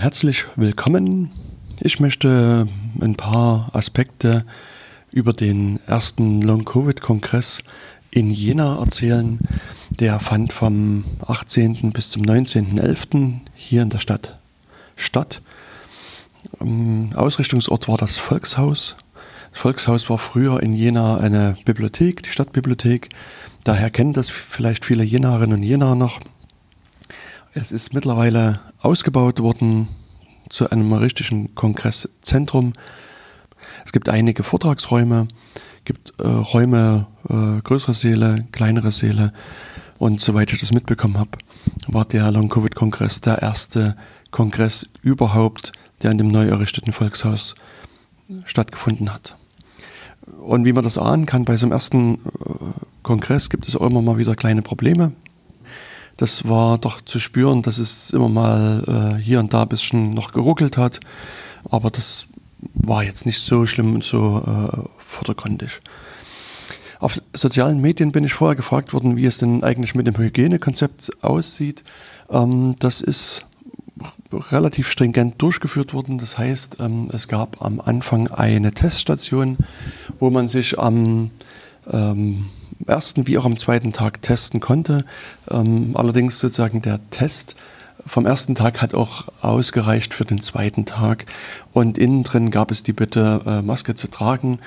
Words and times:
Herzlich 0.00 0.44
willkommen. 0.54 1.32
Ich 1.80 1.98
möchte 1.98 2.68
ein 3.00 3.16
paar 3.16 3.70
Aspekte 3.74 4.44
über 5.10 5.32
den 5.32 5.80
ersten 5.88 6.40
Long-Covid-Kongress 6.40 7.64
in 8.12 8.30
Jena 8.30 8.78
erzählen. 8.78 9.40
Der 9.90 10.20
fand 10.20 10.52
vom 10.52 11.02
18. 11.26 11.90
bis 11.90 12.10
zum 12.10 12.22
19.11. 12.22 13.40
hier 13.56 13.82
in 13.82 13.90
der 13.90 13.98
Stadt 13.98 14.38
statt. 14.94 15.42
Ausrichtungsort 16.60 17.88
war 17.88 17.96
das 17.96 18.18
Volkshaus. 18.18 18.94
Das 19.50 19.60
Volkshaus 19.60 20.08
war 20.08 20.18
früher 20.18 20.62
in 20.62 20.74
Jena 20.74 21.16
eine 21.16 21.56
Bibliothek, 21.64 22.22
die 22.22 22.30
Stadtbibliothek. 22.30 23.08
Daher 23.64 23.90
kennen 23.90 24.12
das 24.12 24.30
vielleicht 24.30 24.84
viele 24.84 25.02
Jenerinnen 25.02 25.58
und 25.58 25.64
Jenaer 25.64 25.96
noch. 25.96 26.20
Es 27.60 27.72
ist 27.72 27.92
mittlerweile 27.92 28.60
ausgebaut 28.78 29.40
worden 29.40 29.88
zu 30.48 30.70
einem 30.70 30.92
richtigen 30.92 31.56
Kongresszentrum. 31.56 32.72
Es 33.84 33.90
gibt 33.90 34.08
einige 34.08 34.44
Vortragsräume, 34.44 35.26
gibt 35.84 36.12
äh, 36.20 36.28
Räume, 36.28 37.08
äh, 37.28 37.60
größere 37.62 37.94
Säle, 37.94 38.46
kleinere 38.52 38.92
Säle. 38.92 39.32
Und 39.98 40.20
soweit 40.20 40.52
ich 40.52 40.60
das 40.60 40.70
mitbekommen 40.70 41.18
habe, 41.18 41.32
war 41.88 42.04
der 42.04 42.30
Long-Covid-Kongress 42.30 43.22
der 43.22 43.42
erste 43.42 43.96
Kongress 44.30 44.86
überhaupt, 45.02 45.72
der 46.02 46.12
in 46.12 46.18
dem 46.18 46.28
neu 46.28 46.46
errichteten 46.46 46.92
Volkshaus 46.92 47.56
stattgefunden 48.44 49.12
hat. 49.12 49.36
Und 50.40 50.64
wie 50.64 50.72
man 50.72 50.84
das 50.84 50.96
ahnen 50.96 51.26
kann, 51.26 51.44
bei 51.44 51.56
so 51.56 51.66
einem 51.66 51.72
ersten 51.72 52.14
äh, 52.14 52.18
Kongress 53.02 53.50
gibt 53.50 53.66
es 53.66 53.74
auch 53.74 53.90
immer 53.90 54.00
mal 54.00 54.16
wieder 54.16 54.36
kleine 54.36 54.62
Probleme 54.62 55.12
das 56.18 56.48
war 56.48 56.78
doch 56.78 57.00
zu 57.00 57.20
spüren, 57.20 57.62
dass 57.62 57.78
es 57.78 58.10
immer 58.10 58.28
mal 58.28 59.16
äh, 59.16 59.22
hier 59.22 59.38
und 59.38 59.54
da 59.54 59.62
ein 59.62 59.68
bisschen 59.68 60.14
noch 60.14 60.32
geruckelt 60.32 60.76
hat. 60.76 61.00
Aber 61.70 61.90
das 61.90 62.26
war 62.74 63.04
jetzt 63.04 63.24
nicht 63.24 63.40
so 63.40 63.66
schlimm 63.66 63.94
und 63.94 64.04
so 64.04 64.42
äh, 64.44 64.78
vordergründig. 64.98 65.80
Auf 66.98 67.22
sozialen 67.32 67.80
Medien 67.80 68.10
bin 68.10 68.24
ich 68.24 68.34
vorher 68.34 68.56
gefragt 68.56 68.92
worden, 68.92 69.16
wie 69.16 69.26
es 69.26 69.38
denn 69.38 69.62
eigentlich 69.62 69.94
mit 69.94 70.08
dem 70.08 70.18
Hygienekonzept 70.18 71.22
aussieht. 71.22 71.84
Ähm, 72.30 72.74
das 72.80 73.00
ist 73.00 73.46
relativ 74.32 74.90
stringent 74.90 75.40
durchgeführt 75.40 75.94
worden. 75.94 76.18
Das 76.18 76.36
heißt, 76.36 76.78
ähm, 76.80 77.10
es 77.12 77.28
gab 77.28 77.62
am 77.62 77.80
Anfang 77.80 78.26
eine 78.26 78.72
Teststation, 78.72 79.56
wo 80.18 80.30
man 80.30 80.48
sich 80.48 80.80
am 80.80 81.30
ähm, 81.92 82.46
ersten 82.88 83.26
wie 83.26 83.38
auch 83.38 83.44
am 83.44 83.56
zweiten 83.56 83.92
Tag 83.92 84.22
testen 84.22 84.60
konnte. 84.60 85.04
Ähm, 85.50 85.92
allerdings 85.94 86.38
sozusagen 86.38 86.82
der 86.82 86.98
Test 87.10 87.56
vom 88.06 88.26
ersten 88.26 88.54
Tag 88.54 88.80
hat 88.80 88.94
auch 88.94 89.28
ausgereicht 89.40 90.14
für 90.14 90.24
den 90.24 90.40
zweiten 90.40 90.86
Tag. 90.86 91.26
Und 91.72 91.98
innen 91.98 92.24
drin 92.24 92.50
gab 92.50 92.70
es 92.70 92.82
die 92.82 92.92
Bitte, 92.92 93.40
äh, 93.46 93.62
Maske 93.62 93.94
zu 93.94 94.08
tragen. 94.08 94.58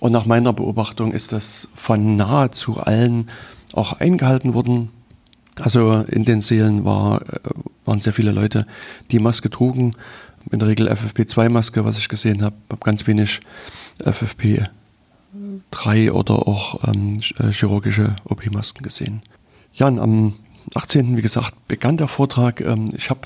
Und 0.00 0.12
nach 0.12 0.26
meiner 0.26 0.52
Beobachtung 0.52 1.12
ist 1.12 1.32
das 1.32 1.68
von 1.74 2.16
nahezu 2.16 2.78
allen 2.78 3.28
auch 3.72 3.94
eingehalten 3.94 4.54
worden. 4.54 4.90
Also 5.58 6.04
in 6.08 6.24
den 6.24 6.40
Sälen 6.40 6.84
war, 6.84 7.22
äh, 7.22 7.38
waren 7.84 8.00
sehr 8.00 8.12
viele 8.12 8.32
Leute, 8.32 8.66
die 9.10 9.18
Maske 9.18 9.50
trugen. 9.50 9.94
In 10.50 10.58
der 10.58 10.68
Regel 10.68 10.88
FFP2-Maske, 10.88 11.84
was 11.84 11.98
ich 11.98 12.08
gesehen 12.08 12.42
habe, 12.42 12.56
habe 12.70 12.80
ganz 12.82 13.06
wenig 13.06 13.40
FFP 14.02 14.64
3 15.70 16.12
oder 16.12 16.48
auch 16.48 16.86
ähm, 16.88 17.20
äh, 17.38 17.52
chirurgische 17.52 18.16
OP-Masken 18.24 18.82
gesehen. 18.82 19.22
Ja, 19.74 19.86
und 19.86 19.98
am 19.98 20.34
18. 20.74 21.16
wie 21.16 21.22
gesagt 21.22 21.54
begann 21.68 21.96
der 21.96 22.08
Vortrag. 22.08 22.60
Ähm, 22.60 22.92
ich 22.96 23.10
habe 23.10 23.20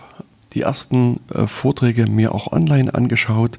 die 0.53 0.63
ersten 0.63 1.21
äh, 1.33 1.47
Vorträge 1.47 2.07
mir 2.07 2.35
auch 2.35 2.53
online 2.53 2.95
angeschaut, 2.95 3.59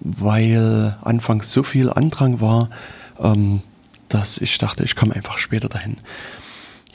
weil 0.00 0.96
anfangs 1.02 1.52
so 1.52 1.62
viel 1.62 1.90
Andrang 1.90 2.40
war, 2.40 2.70
ähm, 3.18 3.62
dass 4.08 4.38
ich 4.38 4.58
dachte, 4.58 4.84
ich 4.84 4.96
komme 4.96 5.14
einfach 5.14 5.38
später 5.38 5.68
dahin. 5.68 5.96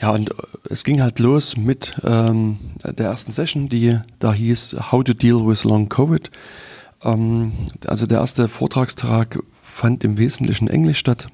Ja, 0.00 0.10
und 0.10 0.30
äh, 0.30 0.34
es 0.70 0.84
ging 0.84 1.02
halt 1.02 1.18
los 1.18 1.56
mit 1.56 1.94
ähm, 2.04 2.58
der 2.84 3.06
ersten 3.06 3.32
Session, 3.32 3.68
die 3.68 3.98
da 4.18 4.32
hieß 4.32 4.76
How 4.92 5.04
to 5.04 5.12
Deal 5.12 5.46
with 5.46 5.64
Long 5.64 5.88
Covid. 5.88 6.30
Ähm, 7.02 7.52
also 7.86 8.06
der 8.06 8.20
erste 8.20 8.48
Vortragstag 8.48 9.38
fand 9.74 10.04
im 10.04 10.18
Wesentlichen 10.18 10.68
Englisch 10.68 10.98
statt. 10.98 11.28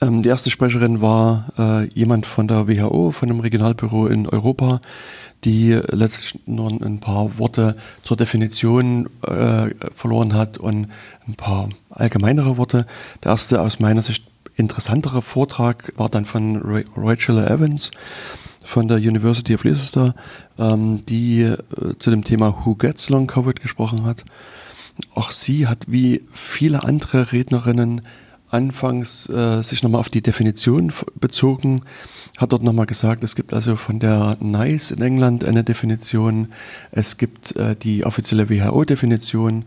Ähm, 0.00 0.22
die 0.22 0.30
erste 0.30 0.50
Sprecherin 0.50 1.02
war 1.02 1.52
äh, 1.58 1.84
jemand 1.90 2.26
von 2.26 2.48
der 2.48 2.66
WHO, 2.66 3.12
von 3.12 3.28
dem 3.28 3.40
Regionalbüro 3.40 4.06
in 4.06 4.26
Europa, 4.26 4.80
die 5.44 5.78
letztlich 5.90 6.40
nur 6.46 6.70
ein 6.70 7.00
paar 7.00 7.38
Worte 7.38 7.76
zur 8.02 8.16
Definition 8.16 9.08
äh, 9.26 9.70
verloren 9.94 10.34
hat 10.34 10.56
und 10.58 10.88
ein 11.28 11.34
paar 11.34 11.68
allgemeinere 11.90 12.56
Worte. 12.56 12.86
Der 13.22 13.32
erste 13.32 13.60
aus 13.60 13.78
meiner 13.78 14.02
Sicht 14.02 14.24
interessantere 14.56 15.20
Vortrag 15.20 15.92
war 15.96 16.08
dann 16.08 16.24
von 16.24 16.62
Rachel 16.96 17.38
Evans 17.46 17.90
von 18.64 18.88
der 18.88 18.98
University 18.98 19.54
of 19.54 19.64
Leicester, 19.64 20.14
ähm, 20.58 21.04
die 21.06 21.42
äh, 21.42 21.56
zu 21.98 22.10
dem 22.10 22.24
Thema 22.24 22.64
Who 22.64 22.74
Gets 22.76 23.10
Long 23.10 23.26
Covid 23.26 23.60
gesprochen 23.60 24.04
hat. 24.04 24.24
Auch 25.14 25.30
sie 25.30 25.66
hat 25.66 25.84
wie 25.86 26.22
viele 26.32 26.84
andere 26.84 27.32
Rednerinnen 27.32 28.02
anfangs 28.52 29.28
äh, 29.30 29.62
sich 29.62 29.82
nochmal 29.82 30.00
auf 30.00 30.10
die 30.10 30.20
Definition 30.20 30.92
bezogen, 31.18 31.80
hat 32.36 32.52
dort 32.52 32.62
nochmal 32.62 32.86
gesagt, 32.86 33.24
es 33.24 33.34
gibt 33.34 33.54
also 33.54 33.76
von 33.76 33.98
der 33.98 34.36
NICE 34.40 34.90
in 34.90 35.02
England 35.02 35.44
eine 35.44 35.64
Definition, 35.64 36.48
es 36.90 37.16
gibt 37.16 37.56
äh, 37.56 37.74
die 37.74 38.04
offizielle 38.04 38.50
WHO-Definition 38.50 39.64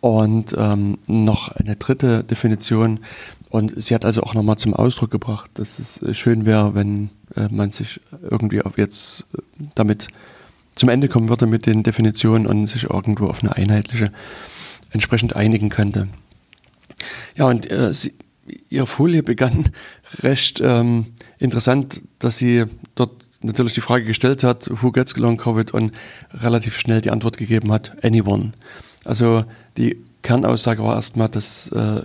und 0.00 0.54
ähm, 0.58 0.98
noch 1.06 1.48
eine 1.48 1.76
dritte 1.76 2.24
Definition. 2.24 3.00
Und 3.50 3.80
sie 3.80 3.94
hat 3.94 4.04
also 4.04 4.22
auch 4.24 4.34
nochmal 4.34 4.56
zum 4.56 4.74
Ausdruck 4.74 5.12
gebracht, 5.12 5.50
dass 5.54 5.78
es 5.78 6.02
äh, 6.02 6.12
schön 6.12 6.44
wäre, 6.44 6.74
wenn 6.74 7.10
äh, 7.36 7.48
man 7.50 7.70
sich 7.70 8.00
irgendwie 8.28 8.62
auf 8.62 8.76
jetzt 8.78 9.26
äh, 9.34 9.42
damit 9.76 10.08
zum 10.74 10.88
Ende 10.88 11.08
kommen 11.08 11.28
würde 11.28 11.46
mit 11.46 11.66
den 11.66 11.84
Definitionen 11.84 12.46
und 12.46 12.66
sich 12.66 12.90
irgendwo 12.90 13.28
auf 13.28 13.42
eine 13.42 13.54
einheitliche 13.54 14.10
entsprechend 14.94 15.36
einigen 15.36 15.68
könnte. 15.68 16.08
Ja, 17.36 17.46
und 17.46 17.70
äh, 17.70 17.92
sie, 17.92 18.14
ihre 18.68 18.86
Folie 18.86 19.22
begann 19.22 19.70
recht 20.22 20.60
ähm, 20.64 21.06
interessant, 21.38 22.02
dass 22.18 22.38
sie 22.38 22.64
dort 22.94 23.12
natürlich 23.42 23.74
die 23.74 23.80
Frage 23.80 24.04
gestellt 24.04 24.42
hat, 24.42 24.70
who 24.82 24.90
gets 24.90 25.16
long 25.16 25.36
COVID 25.36 25.72
und 25.72 25.92
relativ 26.32 26.78
schnell 26.78 27.00
die 27.00 27.10
Antwort 27.10 27.36
gegeben 27.36 27.70
hat, 27.72 28.02
anyone. 28.02 28.52
Also 29.04 29.44
die 29.76 29.98
Kernaussage 30.22 30.82
war 30.82 30.96
erstmal, 30.96 31.28
dass 31.28 31.68
äh, 31.68 32.02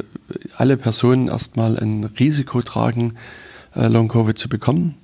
alle 0.58 0.76
Personen 0.76 1.30
erstmal 1.30 1.78
ein 1.80 2.04
Risiko 2.04 2.62
tragen, 2.62 3.14
äh, 3.76 3.88
Long 3.88 4.10
Covid 4.10 4.38
zu 4.38 4.50
bekommen. 4.50 4.96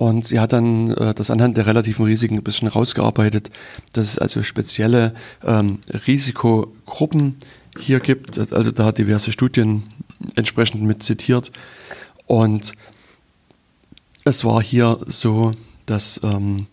Und 0.00 0.24
sie 0.24 0.40
hat 0.40 0.54
dann 0.54 0.92
äh, 0.92 1.12
das 1.12 1.30
anhand 1.30 1.58
der 1.58 1.66
relativen 1.66 2.06
Risiken 2.06 2.36
ein 2.36 2.42
bisschen 2.42 2.68
rausgearbeitet, 2.68 3.50
dass 3.92 4.12
es 4.12 4.18
also 4.18 4.42
spezielle 4.42 5.12
ähm, 5.44 5.80
Risikogruppen 6.06 7.36
hier 7.78 8.00
gibt. 8.00 8.38
Also 8.38 8.70
da 8.70 8.86
hat 8.86 8.96
diverse 8.96 9.30
Studien 9.30 9.82
entsprechend 10.36 10.84
mit 10.84 11.02
zitiert. 11.02 11.52
Und 12.24 12.72
es 14.24 14.42
war 14.42 14.62
hier 14.62 14.98
so, 15.04 15.52
dass 15.84 16.18
ähm, 16.24 16.66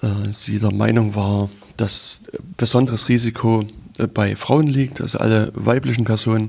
äh, 0.00 0.32
sie 0.32 0.58
der 0.58 0.72
Meinung 0.72 1.14
war, 1.14 1.50
dass 1.76 2.22
besonderes 2.56 3.10
Risiko 3.10 3.66
äh, 3.98 4.06
bei 4.06 4.34
Frauen 4.34 4.66
liegt, 4.66 5.02
also 5.02 5.18
alle 5.18 5.52
weiblichen 5.54 6.06
Personen, 6.06 6.48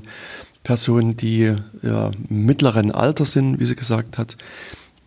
Personen, 0.62 1.18
die 1.18 1.54
ja, 1.82 2.12
mittleren 2.30 2.92
Alter 2.92 3.26
sind, 3.26 3.60
wie 3.60 3.66
sie 3.66 3.76
gesagt 3.76 4.16
hat, 4.16 4.38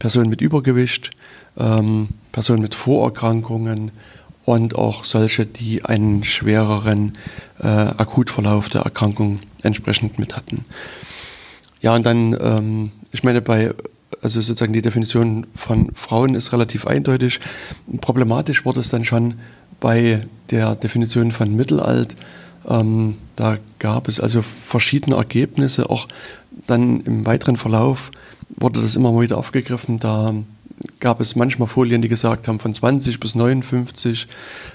Personen 0.05 0.29
mit 0.29 0.39
Übergewicht, 0.39 1.09
ähm, 1.57 2.09
Personen 2.31 2.61
mit 2.61 2.75
Vorerkrankungen 2.75 3.89
und 4.43 4.75
auch 4.75 5.03
solche, 5.03 5.47
die 5.47 5.83
einen 5.83 6.23
schwereren 6.23 7.17
äh, 7.57 7.65
Akutverlauf 7.65 8.69
der 8.69 8.81
Erkrankung 8.81 9.39
entsprechend 9.63 10.19
mit 10.19 10.35
hatten. 10.35 10.63
Ja, 11.81 11.95
und 11.95 12.05
dann, 12.05 12.37
ähm, 12.39 12.91
ich 13.13 13.23
meine, 13.23 13.41
bei, 13.41 13.73
also 14.21 14.41
sozusagen 14.41 14.73
die 14.73 14.83
Definition 14.83 15.47
von 15.55 15.89
Frauen 15.95 16.35
ist 16.35 16.53
relativ 16.53 16.85
eindeutig. 16.85 17.39
Problematisch 17.99 18.63
wurde 18.63 18.81
es 18.81 18.89
dann 18.89 19.05
schon 19.05 19.33
bei 19.79 20.21
der 20.51 20.75
Definition 20.75 21.31
von 21.31 21.55
Mittelalt. 21.55 22.15
Ähm, 22.67 23.17
da 23.35 23.57
gab 23.79 24.07
es 24.07 24.19
also 24.19 24.43
verschiedene 24.43 25.15
Ergebnisse, 25.15 25.89
auch 25.89 26.07
dann 26.67 26.99
im 26.99 27.25
weiteren 27.25 27.57
Verlauf 27.57 28.11
wurde 28.49 28.81
das 28.81 28.95
immer 28.95 29.11
mal 29.11 29.21
wieder 29.21 29.37
aufgegriffen. 29.37 29.99
Da 29.99 30.33
gab 30.99 31.21
es 31.21 31.35
manchmal 31.35 31.67
Folien, 31.67 32.01
die 32.01 32.09
gesagt 32.09 32.47
haben 32.47 32.59
von 32.59 32.73
20 32.73 33.19
bis 33.19 33.35
59. 33.35 34.27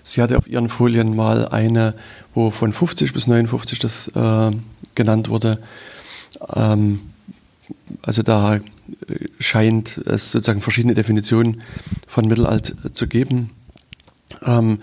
Sie 0.03 0.23
hatte 0.23 0.39
auf 0.39 0.47
ihren 0.47 0.69
Folien 0.69 1.15
mal 1.15 1.49
eine, 1.49 1.95
wo 2.35 2.51
von 2.51 2.73
50 2.73 3.13
bis 3.13 3.27
59 3.27 3.79
das 3.79 4.09
äh, 4.09 4.51
genannt 4.95 5.29
wurde. 5.29 5.59
Ähm, 6.55 7.01
also 8.03 8.23
da 8.23 8.57
äh, 8.57 8.61
scheint 9.39 9.99
es 9.99 10.33
sozusagen 10.33 10.63
verschiedene 10.63 10.95
Definitionen 10.95 11.63
von 12.07 12.27
Mittelalt 12.27 12.75
zu 12.93 13.07
geben. 13.07 13.51
Ähm, 14.45 14.81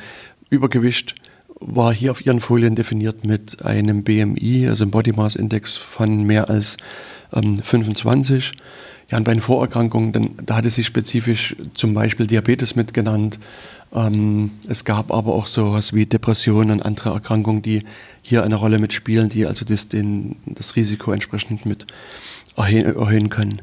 Übergewicht 0.49 1.15
war 1.59 1.93
hier 1.93 2.11
auf 2.11 2.25
ihren 2.25 2.39
Folien 2.39 2.75
definiert 2.75 3.23
mit 3.23 3.65
einem 3.65 4.03
BMI, 4.03 4.67
also 4.67 4.83
einem 4.83 4.91
Body 4.91 5.13
Mass 5.13 5.35
Index 5.35 5.75
von 5.75 6.23
mehr 6.23 6.49
als 6.49 6.77
ähm, 7.33 7.57
25. 7.57 8.53
Ja, 9.09 9.17
und 9.17 9.23
bei 9.23 9.33
den 9.33 9.41
Vorerkrankungen, 9.41 10.11
dann, 10.11 10.29
da 10.45 10.57
hatte 10.57 10.69
sie 10.69 10.83
spezifisch 10.83 11.55
zum 11.73 11.93
Beispiel 11.93 12.27
Diabetes 12.27 12.75
mitgenannt. 12.75 13.39
Ähm, 13.93 14.51
es 14.67 14.83
gab 14.83 15.11
aber 15.11 15.33
auch 15.33 15.47
sowas 15.47 15.93
wie 15.93 16.05
Depressionen 16.05 16.71
und 16.71 16.85
andere 16.85 17.11
Erkrankungen, 17.11 17.61
die 17.61 17.83
hier 18.21 18.43
eine 18.43 18.55
Rolle 18.55 18.79
mitspielen, 18.79 19.29
die 19.29 19.45
also 19.45 19.63
das, 19.63 19.87
den, 19.87 20.35
das 20.45 20.75
Risiko 20.75 21.11
entsprechend 21.11 21.65
mit 21.65 21.87
erhöhen, 22.55 22.85
erhöhen 22.85 23.29
können. 23.29 23.61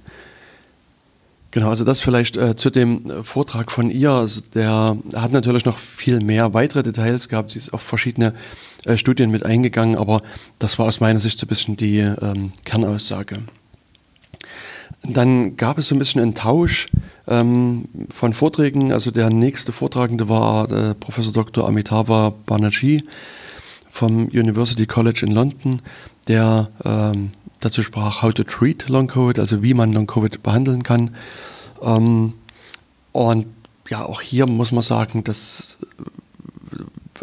Genau, 1.54 1.70
also 1.70 1.84
das 1.84 2.00
vielleicht 2.00 2.36
äh, 2.36 2.56
zu 2.56 2.68
dem 2.68 3.08
äh, 3.08 3.22
Vortrag 3.22 3.70
von 3.70 3.88
ihr. 3.88 4.10
Also 4.10 4.40
der 4.54 4.96
hat 5.14 5.30
natürlich 5.30 5.64
noch 5.64 5.78
viel 5.78 6.18
mehr 6.18 6.52
weitere 6.52 6.82
Details 6.82 7.28
gehabt. 7.28 7.52
Sie 7.52 7.60
ist 7.60 7.72
auf 7.72 7.80
verschiedene 7.80 8.34
äh, 8.86 8.96
Studien 8.96 9.30
mit 9.30 9.46
eingegangen, 9.46 9.96
aber 9.96 10.22
das 10.58 10.80
war 10.80 10.86
aus 10.86 10.98
meiner 10.98 11.20
Sicht 11.20 11.38
so 11.38 11.46
ein 11.46 11.48
bisschen 11.48 11.76
die 11.76 11.98
ähm, 11.98 12.52
Kernaussage. 12.64 13.42
Dann 15.04 15.56
gab 15.56 15.78
es 15.78 15.86
so 15.86 15.94
ein 15.94 16.00
bisschen 16.00 16.22
einen 16.22 16.34
Tausch 16.34 16.88
ähm, 17.28 17.84
von 18.10 18.34
Vorträgen. 18.34 18.92
Also 18.92 19.12
der 19.12 19.30
nächste 19.30 19.70
Vortragende 19.70 20.28
war 20.28 20.68
äh, 20.72 20.96
Professor 20.96 21.32
Dr. 21.32 21.68
Amitava 21.68 22.34
Banerjee 22.46 23.04
vom 23.90 24.24
University 24.24 24.86
College 24.86 25.20
in 25.24 25.30
London, 25.30 25.82
der 26.26 26.68
ähm, 26.84 27.30
dazu 27.64 27.82
sprach, 27.82 28.22
how 28.22 28.32
to 28.32 28.44
treat 28.44 28.88
Long 28.88 29.06
Covid, 29.06 29.38
also 29.38 29.62
wie 29.62 29.74
man 29.74 29.92
Long 29.92 30.06
Covid 30.06 30.42
behandeln 30.42 30.82
kann. 30.82 31.14
Ähm, 31.82 32.34
und 33.12 33.46
ja, 33.88 34.04
auch 34.04 34.20
hier 34.20 34.46
muss 34.46 34.72
man 34.72 34.82
sagen, 34.82 35.24
dass 35.24 35.78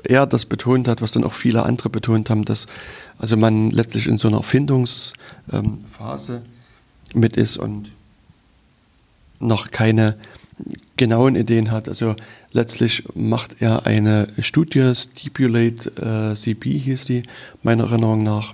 er 0.03 0.25
das 0.25 0.45
betont 0.45 0.87
hat, 0.87 1.01
was 1.01 1.11
dann 1.11 1.23
auch 1.23 1.33
viele 1.33 1.63
andere 1.63 1.89
betont 1.89 2.29
haben, 2.29 2.45
dass 2.45 2.67
also 3.17 3.37
man 3.37 3.71
letztlich 3.71 4.07
in 4.07 4.17
so 4.17 4.27
einer 4.27 4.37
Erfindungsphase 4.37 5.13
ähm, 5.51 6.41
mit 7.13 7.37
ist 7.37 7.57
und 7.57 7.91
noch 9.39 9.71
keine 9.71 10.15
genauen 10.97 11.35
Ideen 11.35 11.71
hat. 11.71 11.87
Also 11.87 12.15
letztlich 12.51 13.03
macht 13.15 13.57
er 13.59 13.85
eine 13.85 14.27
Studie, 14.39 14.93
Stipulate 14.95 16.31
äh, 16.31 16.35
CB 16.35 16.77
hieß 16.77 17.05
die, 17.05 17.23
meiner 17.63 17.85
Erinnerung 17.85 18.23
nach, 18.23 18.53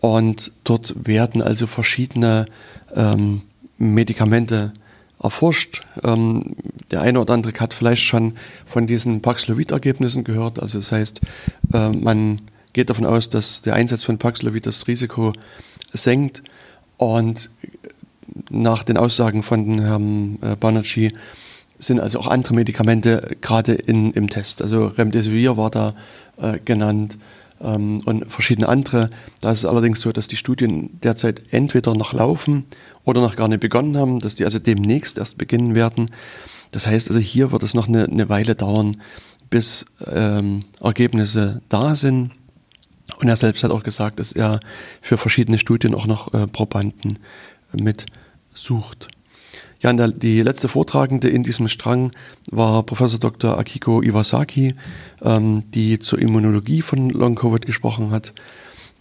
und 0.00 0.52
dort 0.64 0.94
werden 1.06 1.42
also 1.42 1.66
verschiedene 1.66 2.46
ähm, 2.94 3.42
Medikamente 3.78 4.72
erforscht. 5.22 5.82
Ähm, 6.04 6.54
der 6.90 7.00
eine 7.00 7.20
oder 7.20 7.34
andere 7.34 7.52
hat 7.58 7.74
vielleicht 7.74 8.04
schon 8.04 8.34
von 8.66 8.86
diesen 8.86 9.20
Paxlovid-Ergebnissen 9.20 10.24
gehört. 10.24 10.60
Also 10.60 10.78
das 10.78 10.92
heißt, 10.92 11.20
äh, 11.74 11.90
man 11.90 12.42
geht 12.72 12.90
davon 12.90 13.06
aus, 13.06 13.28
dass 13.28 13.62
der 13.62 13.74
Einsatz 13.74 14.04
von 14.04 14.18
Paxlovid 14.18 14.66
das 14.66 14.86
Risiko 14.86 15.32
senkt. 15.92 16.42
Und 16.96 17.50
nach 18.50 18.84
den 18.84 18.96
Aussagen 18.96 19.42
von 19.42 19.80
Herrn 19.80 20.38
äh, 20.42 20.56
Banerjee 20.56 21.12
sind 21.80 22.00
also 22.00 22.18
auch 22.20 22.26
andere 22.26 22.54
Medikamente 22.54 23.36
gerade 23.40 23.74
im 23.74 24.28
Test. 24.30 24.62
Also 24.62 24.86
Remdesivir 24.86 25.56
war 25.56 25.70
da 25.70 25.94
äh, 26.40 26.58
genannt 26.64 27.18
ähm, 27.60 28.00
und 28.04 28.30
verschiedene 28.30 28.68
andere. 28.68 29.10
Da 29.40 29.52
ist 29.52 29.58
es 29.58 29.64
allerdings 29.64 30.00
so, 30.00 30.12
dass 30.12 30.28
die 30.28 30.36
Studien 30.36 30.98
derzeit 31.02 31.42
entweder 31.52 31.94
noch 31.94 32.12
laufen 32.12 32.64
oder 33.04 33.20
noch 33.20 33.36
gar 33.36 33.48
nicht 33.48 33.60
begonnen 33.60 33.96
haben, 33.96 34.20
dass 34.20 34.36
die 34.36 34.44
also 34.44 34.58
demnächst 34.58 35.18
erst 35.18 35.38
beginnen 35.38 35.74
werden. 35.74 36.10
Das 36.72 36.86
heißt 36.86 37.08
also, 37.08 37.20
hier 37.20 37.52
wird 37.52 37.62
es 37.62 37.74
noch 37.74 37.88
eine, 37.88 38.04
eine 38.04 38.28
Weile 38.28 38.54
dauern, 38.54 39.00
bis 39.50 39.86
ähm, 40.06 40.64
Ergebnisse 40.80 41.62
da 41.68 41.94
sind. 41.94 42.30
Und 43.20 43.28
er 43.28 43.36
selbst 43.36 43.64
hat 43.64 43.70
auch 43.70 43.82
gesagt, 43.82 44.20
dass 44.20 44.32
er 44.32 44.60
für 45.00 45.16
verschiedene 45.16 45.58
Studien 45.58 45.94
auch 45.94 46.06
noch 46.06 46.34
äh, 46.34 46.46
Probanden 46.46 47.18
mit 47.72 48.06
sucht. 48.52 49.08
Ja, 49.80 49.92
der, 49.92 50.08
die 50.08 50.42
letzte 50.42 50.68
Vortragende 50.68 51.28
in 51.28 51.44
diesem 51.44 51.68
Strang 51.68 52.12
war 52.50 52.82
Professor 52.82 53.20
Dr. 53.20 53.58
Akiko 53.58 54.02
Iwasaki, 54.02 54.74
ähm, 55.22 55.62
die 55.72 56.00
zur 56.00 56.18
Immunologie 56.18 56.82
von 56.82 57.10
Long-Covid 57.10 57.64
gesprochen 57.64 58.10
hat, 58.10 58.34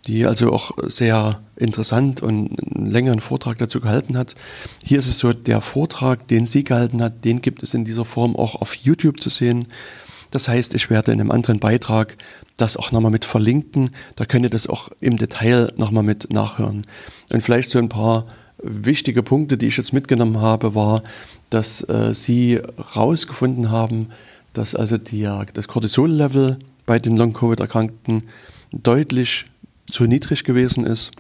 die 0.05 0.25
also 0.25 0.53
auch 0.53 0.71
sehr 0.83 1.41
interessant 1.55 2.21
und 2.21 2.59
einen 2.75 2.91
längeren 2.91 3.21
Vortrag 3.21 3.57
dazu 3.57 3.81
gehalten 3.81 4.17
hat. 4.17 4.35
Hier 4.83 4.99
ist 4.99 5.07
es 5.07 5.17
so, 5.17 5.33
der 5.33 5.61
Vortrag, 5.61 6.27
den 6.27 6.45
sie 6.45 6.63
gehalten 6.63 7.01
hat, 7.01 7.25
den 7.25 7.41
gibt 7.41 7.63
es 7.63 7.73
in 7.73 7.83
dieser 7.83 8.05
Form 8.05 8.35
auch 8.35 8.55
auf 8.61 8.75
YouTube 8.75 9.19
zu 9.19 9.29
sehen. 9.29 9.67
Das 10.29 10.47
heißt, 10.47 10.75
ich 10.75 10.91
werde 10.91 11.11
in 11.11 11.19
einem 11.19 11.31
anderen 11.31 11.59
Beitrag 11.59 12.17
das 12.57 12.77
auch 12.77 12.91
nochmal 12.91 13.11
mit 13.11 13.25
verlinken. 13.25 13.91
Da 14.15 14.25
könnt 14.25 14.45
ihr 14.45 14.49
das 14.51 14.67
auch 14.67 14.89
im 14.99 15.17
Detail 15.17 15.71
nochmal 15.77 16.03
mit 16.03 16.31
nachhören. 16.31 16.85
Und 17.31 17.41
vielleicht 17.41 17.69
so 17.69 17.79
ein 17.79 17.89
paar 17.89 18.27
wichtige 18.59 19.23
Punkte, 19.23 19.57
die 19.57 19.67
ich 19.67 19.77
jetzt 19.77 19.93
mitgenommen 19.93 20.41
habe, 20.41 20.75
war, 20.75 21.03
dass 21.49 21.81
äh, 21.81 22.13
Sie 22.13 22.59
herausgefunden 22.77 23.71
haben, 23.71 24.07
dass 24.53 24.75
also 24.75 24.97
die, 24.97 25.29
das 25.53 25.67
Cortisol-Level 25.67 26.57
bei 26.85 26.99
den 26.99 27.17
Long-Covid-Erkrankten 27.17 28.23
deutlich 28.71 29.45
zu 29.91 30.05
niedrig 30.05 30.43
gewesen 30.43 30.85
ist. 30.85 31.11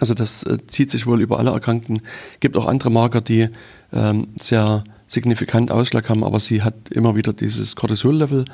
Also 0.00 0.14
das 0.14 0.42
äh, 0.44 0.58
zieht 0.66 0.90
sich 0.90 1.06
wohl 1.06 1.20
über 1.20 1.38
alle 1.38 1.50
Erkrankten. 1.50 2.02
Es 2.34 2.40
gibt 2.40 2.56
auch 2.56 2.66
andere 2.66 2.90
Marker, 2.90 3.20
die 3.20 3.48
ähm, 3.92 4.28
sehr 4.40 4.84
signifikant 5.06 5.70
Ausschlag 5.70 6.08
haben, 6.08 6.24
aber 6.24 6.40
sie 6.40 6.62
hat 6.62 6.74
immer 6.90 7.14
wieder 7.14 7.32
dieses 7.32 7.76
Cortisol-Level 7.76 8.44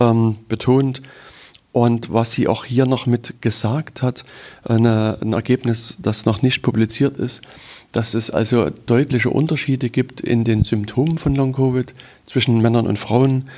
ähm, 0.00 0.36
betont. 0.48 1.02
Und 1.72 2.12
was 2.12 2.32
sie 2.32 2.48
auch 2.48 2.66
hier 2.66 2.84
noch 2.84 3.06
mit 3.06 3.40
gesagt 3.40 4.02
hat, 4.02 4.24
eine, 4.64 5.18
ein 5.22 5.32
Ergebnis, 5.32 5.96
das 6.00 6.26
noch 6.26 6.42
nicht 6.42 6.62
publiziert 6.62 7.18
ist, 7.18 7.40
dass 7.92 8.12
es 8.12 8.30
also 8.30 8.68
deutliche 8.70 9.30
Unterschiede 9.30 9.88
gibt 9.88 10.20
in 10.20 10.44
den 10.44 10.64
Symptomen 10.64 11.16
von 11.16 11.34
Long-Covid 11.34 11.94
zwischen 12.26 12.60
Männern 12.60 12.86
und 12.86 12.98
Frauen. 12.98 13.48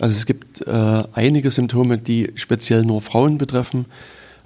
Also 0.00 0.16
es 0.16 0.26
gibt 0.26 0.66
äh, 0.66 1.02
einige 1.12 1.50
Symptome, 1.50 1.96
die 1.96 2.32
speziell 2.34 2.84
nur 2.84 3.00
Frauen 3.00 3.38
betreffen. 3.38 3.86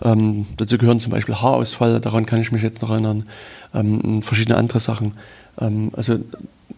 Ähm, 0.03 0.47
dazu 0.57 0.79
gehören 0.79 1.01
zum 1.01 1.13
Beispiel 1.13 1.35
Haarausfall, 1.35 2.01
daran 2.01 2.27
kann 2.27 2.41
ich 2.41 2.53
mich 2.53 2.63
jetzt 2.63 2.83
noch 2.83 2.91
erinnern, 2.91 3.25
ähm, 3.75 4.23
verschiedene 4.23 4.57
andere 4.57 4.79
Sachen. 4.79 5.15
Ähm, 5.61 5.91
also 5.95 6.19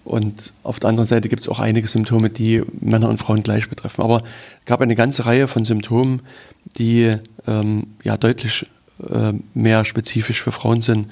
und 0.09 0.55
auf 0.63 0.81
der 0.81 0.89
anderen 0.89 1.07
Seite 1.07 1.29
gibt 1.29 1.43
es 1.43 1.49
auch 1.49 1.61
einige 1.61 1.87
Symptome, 1.87 2.31
die 2.31 2.63
Männer 2.81 3.11
und 3.11 3.19
Frauen 3.19 3.43
gleich 3.43 3.69
betreffen. 3.69 4.03
Aber 4.03 4.23
es 4.61 4.65
gab 4.65 4.81
eine 4.81 4.95
ganze 4.95 5.27
Reihe 5.27 5.49
von 5.49 5.65
Symptomen, 5.65 6.23
die 6.79 7.15
ähm, 7.47 7.89
ja 8.03 8.17
deutlich 8.17 8.67
äh, 9.07 9.35
mehr 9.53 9.85
spezifisch 9.85 10.41
für 10.41 10.51
Frauen 10.51 10.81
sind. 10.81 11.09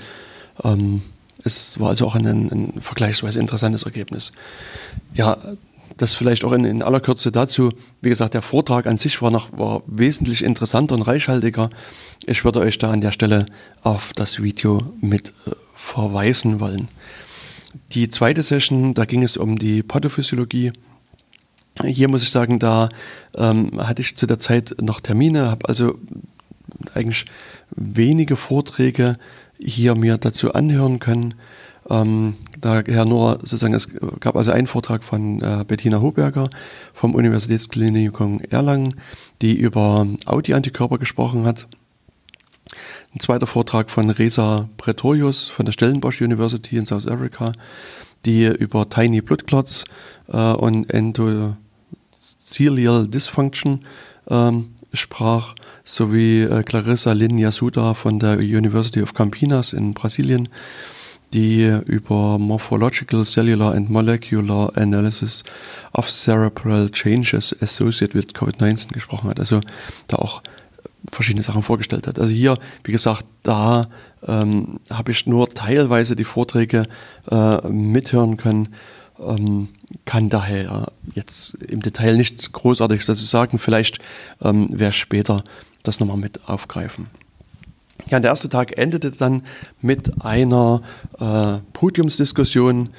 Ähm, 0.64 1.02
es 1.44 1.78
war 1.78 1.90
also 1.90 2.06
auch 2.06 2.14
ein, 2.14 2.26
ein, 2.26 2.72
vergleichsweise 2.80 3.38
interessantes 3.38 3.82
Ergebnis. 3.82 4.32
Ja, 5.14 5.36
das 5.98 6.14
vielleicht 6.14 6.44
auch 6.44 6.52
in, 6.52 6.64
in, 6.64 6.82
aller 6.82 7.00
Kürze 7.00 7.30
dazu. 7.30 7.72
Wie 8.00 8.08
gesagt, 8.08 8.32
der 8.32 8.42
Vortrag 8.42 8.86
an 8.86 8.96
sich 8.96 9.20
war 9.20 9.30
noch 9.30 9.52
war 9.58 9.82
wesentlich 9.86 10.42
interessanter 10.42 10.94
und 10.94 11.02
reichhaltiger. 11.02 11.68
Ich 12.24 12.44
würde 12.44 12.60
euch 12.60 12.78
da 12.78 12.90
an 12.90 13.02
der 13.02 13.12
Stelle 13.12 13.44
auf 13.82 14.12
das 14.14 14.42
Video 14.42 14.92
mit 15.02 15.34
äh, 15.46 15.50
verweisen 15.74 16.60
wollen. 16.60 16.88
Die 17.92 18.08
zweite 18.08 18.42
Session, 18.42 18.94
da 18.94 19.04
ging 19.04 19.22
es 19.22 19.36
um 19.36 19.58
die 19.58 19.82
Pathophysiologie. 19.82 20.72
Hier 21.84 22.08
muss 22.08 22.22
ich 22.22 22.30
sagen, 22.30 22.58
da 22.58 22.88
ähm, 23.36 23.70
hatte 23.76 24.02
ich 24.02 24.16
zu 24.16 24.26
der 24.26 24.38
Zeit 24.38 24.76
noch 24.80 25.00
Termine, 25.00 25.50
habe 25.50 25.68
also 25.68 25.98
eigentlich 26.94 27.26
wenige 27.70 28.36
Vorträge 28.36 29.16
hier 29.58 29.94
mir 29.94 30.18
dazu 30.18 30.54
anhören 30.54 30.98
können. 30.98 31.34
Ähm, 31.88 32.34
daher 32.60 33.04
nur 33.04 33.38
sozusagen, 33.40 33.74
es 33.74 33.88
gab 34.20 34.36
also 34.36 34.50
einen 34.50 34.66
Vortrag 34.66 35.04
von 35.04 35.40
äh, 35.40 35.64
Bettina 35.66 36.00
Hoberger 36.00 36.50
vom 36.92 37.14
Universitätsklinikum 37.14 38.40
Erlangen, 38.50 38.96
die 39.42 39.56
über 39.56 40.06
Audi-Antikörper 40.24 40.98
gesprochen 40.98 41.44
hat. 41.44 41.68
Ein 43.14 43.20
zweiter 43.20 43.46
Vortrag 43.46 43.90
von 43.90 44.10
Reza 44.10 44.68
Pretorius 44.76 45.48
von 45.48 45.64
der 45.66 45.72
Stellenbosch 45.72 46.20
University 46.20 46.76
in 46.76 46.86
South 46.86 47.06
Africa, 47.06 47.52
die 48.24 48.46
über 48.46 48.88
Tiny 48.88 49.20
Blood 49.20 49.46
Clots 49.46 49.84
äh, 50.28 50.52
und 50.52 50.92
Endothelial 50.92 51.56
Dysfunction 53.08 53.84
ähm, 54.28 54.70
sprach, 54.92 55.54
sowie 55.84 56.42
äh, 56.42 56.62
Clarissa 56.62 57.12
Lin 57.12 57.38
Yasuda 57.38 57.94
von 57.94 58.18
der 58.18 58.38
University 58.38 59.00
of 59.02 59.14
Campinas 59.14 59.72
in 59.72 59.94
Brasilien, 59.94 60.48
die 61.32 61.64
über 61.86 62.38
Morphological, 62.38 63.24
Cellular 63.24 63.74
and 63.74 63.90
Molecular 63.90 64.76
Analysis 64.76 65.42
of 65.92 66.10
Cerebral 66.10 66.90
Changes 66.90 67.56
Associated 67.60 68.14
with 68.14 68.34
COVID-19 68.34 68.92
gesprochen 68.92 69.30
hat. 69.30 69.38
Also 69.38 69.60
da 70.08 70.16
auch 70.16 70.42
verschiedene 71.10 71.42
Sachen 71.42 71.62
vorgestellt 71.62 72.06
hat. 72.06 72.18
Also 72.18 72.32
hier, 72.32 72.58
wie 72.84 72.92
gesagt, 72.92 73.24
da 73.42 73.88
ähm, 74.26 74.80
habe 74.90 75.12
ich 75.12 75.26
nur 75.26 75.48
teilweise 75.48 76.16
die 76.16 76.24
Vorträge 76.24 76.86
äh, 77.30 77.68
mithören 77.68 78.36
können. 78.36 78.68
ähm, 79.18 79.68
kann 80.04 80.28
daher 80.28 80.92
jetzt 81.14 81.54
im 81.54 81.80
Detail 81.80 82.16
nichts 82.16 82.52
Großartiges 82.52 83.06
dazu 83.06 83.24
sagen. 83.24 83.58
Vielleicht 83.58 83.98
ähm, 84.42 84.68
werde 84.70 84.90
ich 84.90 84.98
später 84.98 85.44
das 85.82 86.00
nochmal 86.00 86.16
mit 86.16 86.48
aufgreifen. 86.48 87.06
Ja, 88.08 88.20
der 88.20 88.30
erste 88.30 88.48
Tag 88.48 88.78
endete 88.78 89.10
dann 89.10 89.42
mit 89.80 90.24
einer 90.24 90.82
äh, 91.18 91.58
Podiumsdiskussion, 91.72 92.90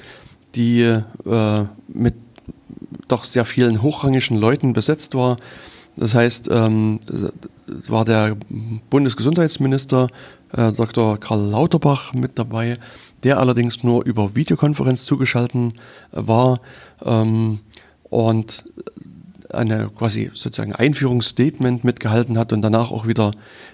die 0.54 0.82
äh, 0.82 1.64
mit 1.88 2.14
doch 3.06 3.24
sehr 3.24 3.44
vielen 3.44 3.82
hochrangigen 3.82 4.36
Leuten 4.36 4.72
besetzt 4.72 5.14
war. 5.14 5.38
Das 5.96 6.14
heißt, 6.14 6.48
ähm, 6.52 7.00
war 7.88 8.04
der 8.04 8.36
Bundesgesundheitsminister 8.90 10.08
äh, 10.52 10.72
Dr. 10.72 11.18
Karl 11.18 11.40
Lauterbach 11.50 12.14
mit 12.14 12.38
dabei, 12.38 12.78
der 13.24 13.38
allerdings 13.38 13.82
nur 13.82 14.04
über 14.04 14.34
Videokonferenz 14.34 15.04
zugeschaltet 15.04 15.74
war 16.12 16.60
ähm, 17.04 17.60
und 18.04 18.64
eine 19.50 19.88
quasi 19.88 20.30
sozusagen 20.34 20.74
Einführungsstatement 20.74 21.84
mitgehalten 21.84 22.38
hat 22.38 22.52
und 22.52 22.62
danach 22.62 22.90
auch 22.90 23.06
wieder 23.06 23.32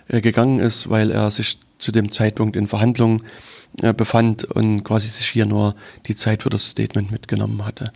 äh, 0.09 0.21
gegangen 0.21 0.61
ist, 0.61 0.89
weil 0.89 1.11
er 1.11 1.31
sich 1.31 1.59
zu 1.79 1.93
dem 1.93 2.11
Zeitpunkt 2.11 2.57
in 2.57 2.69
Verhandlungen 2.69 3.23
äh, 3.83 3.93
befand 3.93 4.45
und 4.45 4.85
quasi 4.85 5.09
sich 5.09 5.27
hier 5.27 5.47
nur 5.47 5.75
die 6.07 6.15
Zeit 6.15 6.43
für 6.43 6.51
das 6.51 6.71
Statement 6.71 7.11
mitgenommen 7.11 7.65
hatte. 7.65 7.93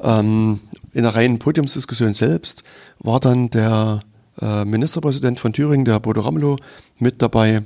Ähm, 0.00 0.60
in 0.92 1.04
der 1.04 1.14
reinen 1.14 1.38
Podiumsdiskussion 1.38 2.12
selbst 2.12 2.64
war 2.98 3.20
dann 3.20 3.50
der 3.50 4.02
äh, 4.40 4.64
Ministerpräsident 4.64 5.40
von 5.40 5.52
Thüringen, 5.52 5.84
der 5.84 6.00
Bodo 6.00 6.22
Ramelow, 6.22 6.56
mit 6.98 7.20
dabei. 7.20 7.64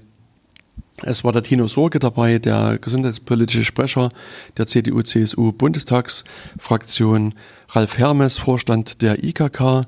Es 1.02 1.22
war 1.24 1.32
der 1.32 1.42
Tino 1.42 1.68
Sorge 1.68 1.98
dabei, 1.98 2.38
der 2.38 2.78
gesundheitspolitische 2.78 3.64
Sprecher 3.64 4.10
der 4.56 4.66
CDU-CSU-Bundestagsfraktion, 4.66 7.34
Ralf 7.68 7.98
Hermes, 7.98 8.38
Vorstand 8.38 9.02
der 9.02 9.22
IKK, 9.22 9.86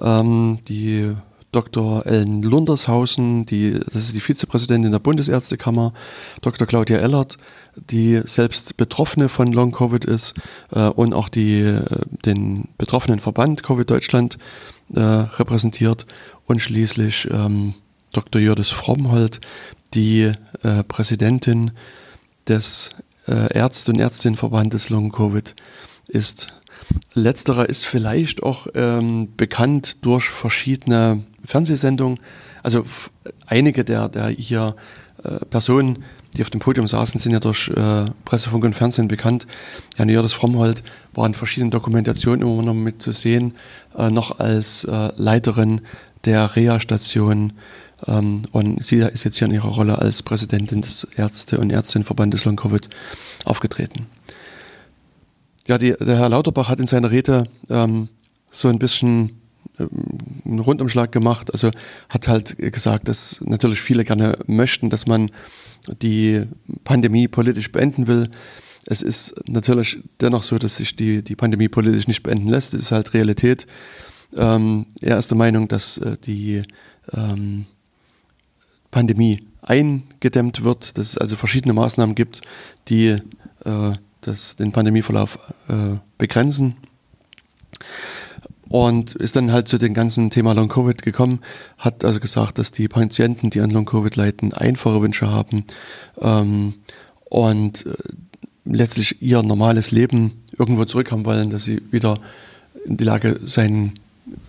ähm, 0.00 0.58
die 0.68 1.14
Dr. 1.52 2.06
Ellen 2.06 2.42
Lundershausen, 2.42 3.44
die, 3.44 3.72
das 3.72 3.94
ist 3.94 4.14
die 4.14 4.20
Vizepräsidentin 4.20 4.90
der 4.90 4.98
Bundesärztekammer, 4.98 5.92
Dr. 6.40 6.66
Claudia 6.66 6.98
Ellert, 6.98 7.36
die 7.76 8.22
selbst 8.24 8.78
Betroffene 8.78 9.28
von 9.28 9.52
Long 9.52 9.72
Covid 9.72 10.06
ist 10.06 10.34
äh, 10.72 10.88
und 10.88 11.12
auch 11.12 11.28
die, 11.28 11.60
äh, 11.60 11.82
den 12.24 12.68
betroffenen 12.78 13.20
Verband 13.20 13.62
Covid 13.62 13.88
Deutschland 13.88 14.38
äh, 14.94 15.00
repräsentiert 15.00 16.06
und 16.46 16.60
schließlich 16.60 17.28
ähm, 17.30 17.74
Dr. 18.12 18.40
Jördis 18.40 18.70
Frommhold, 18.70 19.40
die 19.94 20.32
äh, 20.62 20.82
Präsidentin 20.84 21.72
des 22.48 22.90
äh, 23.26 23.52
Ärzte- 23.54 23.92
und 23.92 23.98
Ärztinnenverbandes 23.98 24.90
Long 24.90 25.12
Covid 25.12 25.54
ist. 26.08 26.48
Letzterer 27.14 27.68
ist 27.68 27.86
vielleicht 27.86 28.42
auch 28.42 28.66
ähm, 28.74 29.28
bekannt 29.36 30.04
durch 30.04 30.28
verschiedene 30.28 31.22
Fernsehsendungen. 31.44 32.18
Also 32.62 32.84
einige 33.46 33.84
der, 33.84 34.08
der 34.08 34.28
hier 34.28 34.76
äh, 35.22 35.44
Personen, 35.46 36.04
die 36.34 36.42
auf 36.42 36.50
dem 36.50 36.60
Podium 36.60 36.88
saßen, 36.88 37.20
sind 37.20 37.32
ja 37.32 37.40
durch 37.40 37.68
äh, 37.68 38.06
Pressefunk 38.24 38.64
und 38.64 38.74
Fernsehen 38.74 39.08
bekannt. 39.08 39.46
Janne 39.96 40.12
Jördes 40.12 40.32
Frommhold 40.32 40.82
war 41.14 41.26
in 41.26 41.34
verschiedenen 41.34 41.70
Dokumentationen 41.70 42.46
immer 42.46 42.62
noch 42.62 42.74
mit 42.74 43.02
zu 43.02 43.12
sehen, 43.12 43.54
äh, 43.96 44.10
noch 44.10 44.38
als 44.38 44.84
äh, 44.84 45.10
Leiterin 45.16 45.82
der 46.24 46.56
Reha-Station. 46.56 47.52
Ähm, 48.06 48.42
und 48.52 48.84
sie 48.84 48.98
ist 48.98 49.24
jetzt 49.24 49.38
hier 49.38 49.48
in 49.48 49.54
ihrer 49.54 49.68
Rolle 49.68 49.98
als 49.98 50.22
Präsidentin 50.22 50.82
des 50.82 51.06
Ärzte- 51.16 51.58
und 51.58 51.70
Ärztinnenverbandes 51.70 52.44
Long 52.44 52.56
Covid 52.56 52.88
aufgetreten. 53.44 54.06
Ja, 55.68 55.78
die, 55.78 55.94
der 55.98 56.18
Herr 56.18 56.28
Lauterbach 56.28 56.68
hat 56.68 56.80
in 56.80 56.86
seiner 56.86 57.10
Rede 57.10 57.46
ähm, 57.70 58.08
so 58.50 58.68
ein 58.68 58.78
bisschen 58.78 59.42
einen 59.78 60.58
Rundumschlag 60.58 61.12
gemacht. 61.12 61.52
Also 61.52 61.70
hat 62.08 62.28
halt 62.28 62.56
gesagt, 62.58 63.08
dass 63.08 63.40
natürlich 63.44 63.80
viele 63.80 64.04
gerne 64.04 64.36
möchten, 64.46 64.90
dass 64.90 65.06
man 65.06 65.30
die 66.00 66.42
Pandemie 66.84 67.28
politisch 67.28 67.72
beenden 67.72 68.06
will. 68.06 68.28
Es 68.86 69.02
ist 69.02 69.34
natürlich 69.46 69.98
dennoch 70.20 70.42
so, 70.42 70.58
dass 70.58 70.76
sich 70.76 70.96
die, 70.96 71.22
die 71.22 71.36
Pandemie 71.36 71.68
politisch 71.68 72.08
nicht 72.08 72.22
beenden 72.22 72.48
lässt. 72.48 72.72
Das 72.72 72.80
ist 72.80 72.92
halt 72.92 73.14
Realität. 73.14 73.66
Ähm, 74.36 74.86
er 75.00 75.18
ist 75.18 75.30
der 75.30 75.38
Meinung, 75.38 75.68
dass 75.68 75.98
äh, 75.98 76.16
die 76.24 76.62
ähm, 77.12 77.66
Pandemie 78.90 79.46
eingedämmt 79.62 80.64
wird, 80.64 80.98
dass 80.98 81.10
es 81.10 81.18
also 81.18 81.36
verschiedene 81.36 81.74
Maßnahmen 81.74 82.14
gibt, 82.14 82.40
die 82.88 83.18
äh, 83.64 83.92
das, 84.20 84.56
den 84.56 84.72
Pandemieverlauf 84.72 85.38
äh, 85.68 85.96
begrenzen 86.18 86.76
und 88.68 89.14
ist 89.16 89.36
dann 89.36 89.52
halt 89.52 89.68
zu 89.68 89.78
dem 89.78 89.92
ganzen 89.92 90.30
Thema 90.30 90.54
Long 90.54 90.68
Covid 90.68 91.02
gekommen, 91.02 91.40
hat 91.76 92.04
also 92.04 92.20
gesagt, 92.20 92.58
dass 92.58 92.72
die 92.72 92.88
Patienten, 92.88 93.50
die 93.50 93.60
an 93.60 93.70
Long 93.70 93.84
Covid 93.84 94.16
leiden, 94.16 94.54
einfache 94.54 95.02
Wünsche 95.02 95.30
haben 95.30 95.64
ähm, 96.20 96.74
und 97.24 97.86
äh, 97.86 97.92
letztlich 98.64 99.20
ihr 99.20 99.42
normales 99.42 99.90
Leben 99.90 100.42
irgendwo 100.58 100.84
zurückhaben 100.84 101.26
wollen, 101.26 101.50
dass 101.50 101.64
sie 101.64 101.82
wieder 101.90 102.18
in 102.84 102.96
die 102.96 103.04
Lage 103.04 103.40
sein 103.44 103.98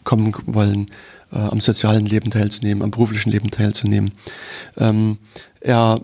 kommen 0.03 0.33
wollen, 0.45 0.89
äh, 1.31 1.37
am 1.37 1.61
sozialen 1.61 2.05
Leben 2.05 2.31
teilzunehmen, 2.31 2.83
am 2.83 2.91
beruflichen 2.91 3.31
Leben 3.31 3.49
teilzunehmen. 3.51 4.11
Ähm, 4.77 5.17
er 5.61 6.01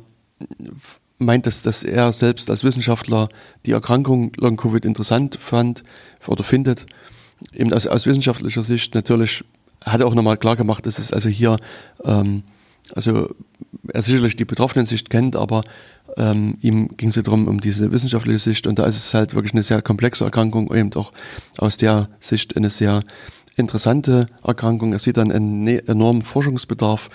meint, 1.18 1.46
dass, 1.46 1.62
dass 1.62 1.84
er 1.84 2.12
selbst 2.14 2.50
als 2.50 2.64
Wissenschaftler 2.64 3.30
die 3.66 3.72
Erkrankung 3.72 4.32
Long 4.38 4.58
Covid 4.58 4.86
interessant 4.86 5.36
fand 5.36 5.84
oder 6.26 6.44
findet 6.44 6.86
eben 7.54 7.74
aus, 7.74 7.88
aus 7.88 8.06
wissenschaftlicher 8.06 8.64
Sicht 8.64 8.96
natürlich 8.96 9.44
hat 9.86 10.02
er 10.02 10.08
auch 10.08 10.16
nochmal 10.16 10.38
klar 10.38 10.56
gemacht, 10.56 10.86
dass 10.86 11.00
es 11.00 11.14
also 11.14 11.30
hier, 11.30 11.58
ähm, 12.04 12.44
also 12.96 13.30
er 13.92 14.02
sicherlich 14.02 14.36
die 14.36 14.46
betroffenen 14.46 14.86
Sicht 14.86 15.10
kennt, 15.10 15.36
aber 15.36 15.64
ähm, 16.18 16.58
ihm 16.62 16.96
ging 16.98 17.10
es 17.10 17.16
ja 17.16 17.22
darum, 17.22 17.48
um 17.48 17.60
diese 17.60 17.92
wissenschaftliche 17.92 18.40
Sicht 18.40 18.68
und 18.68 18.80
da 18.80 18.86
ist 18.86 18.98
es 18.98 19.14
halt 19.14 19.36
wirklich 19.36 19.54
eine 19.54 19.64
sehr 19.64 19.82
komplexe 19.82 20.24
Erkrankung, 20.24 20.74
eben 20.74 20.94
auch 20.94 21.12
aus 21.58 21.78
der 21.78 22.10
Sicht 22.20 22.58
eine 22.58 22.70
sehr 22.70 23.02
interessante 23.56 24.28
Erkrankung. 24.44 24.94
Er 24.94 25.00
sieht 25.00 25.18
dann 25.18 25.32
einen 25.32 25.64
ne-, 25.64 25.88
enormen 25.88 26.22
Forschungsbedarf 26.22 27.10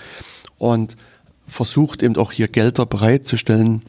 und 0.57 0.95
versucht 1.47 2.03
eben 2.03 2.15
auch 2.17 2.31
hier 2.31 2.47
Gelder 2.47 2.85
bereitzustellen, 2.85 3.83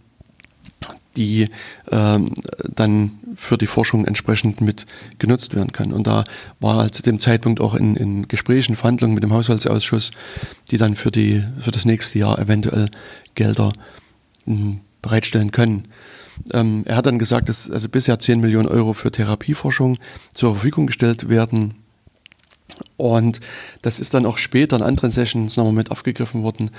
die 1.17 1.49
ähm, 1.91 2.33
dann 2.75 3.19
für 3.35 3.59
die 3.59 3.67
Forschung 3.67 4.05
entsprechend 4.05 4.61
mit 4.61 4.87
genutzt 5.19 5.55
werden 5.55 5.73
kann. 5.73 5.93
Und 5.93 6.07
da 6.07 6.25
war 6.61 6.77
halt 6.77 6.95
zu 6.95 7.03
dem 7.03 7.19
Zeitpunkt 7.19 7.61
auch 7.61 7.75
in, 7.75 7.97
in 7.97 8.29
Gesprächen, 8.29 8.77
Verhandlungen 8.77 9.15
mit 9.15 9.23
dem 9.23 9.33
Haushaltsausschuss, 9.33 10.11
die 10.71 10.79
dann 10.79 10.97
für, 10.97 11.11
die, 11.11 11.43
für 11.61 11.71
das 11.71 11.85
nächste 11.85 12.19
Jahr 12.19 12.39
eventuell 12.39 12.89
Gelder 13.35 13.73
mh, 14.47 14.57
hm, 14.57 14.81
bereitstellen 15.03 15.53
können. 15.53 15.89
Ähm, 16.53 16.83
er 16.87 16.97
hat 16.97 17.07
dann 17.07 17.19
gesagt, 17.19 17.49
dass 17.49 17.71
also 17.71 17.89
bisher 17.89 18.19
10 18.19 18.41
Millionen 18.41 18.69
Euro 18.69 18.93
für 18.93 19.11
Therapieforschung 19.11 19.99
zur 20.35 20.53
Verfügung 20.53 20.87
gestellt 20.87 21.29
werden. 21.29 21.75
Und 22.97 23.41
das 23.83 24.01
ist 24.01 24.15
dann 24.15 24.27
auch 24.27 24.39
später 24.39 24.77
in 24.77 24.83
anderen 24.83 25.11
Sessions 25.11 25.57
nochmal 25.57 25.73
mit 25.73 25.91
aufgegriffen 25.91 26.43
worden. 26.43 26.71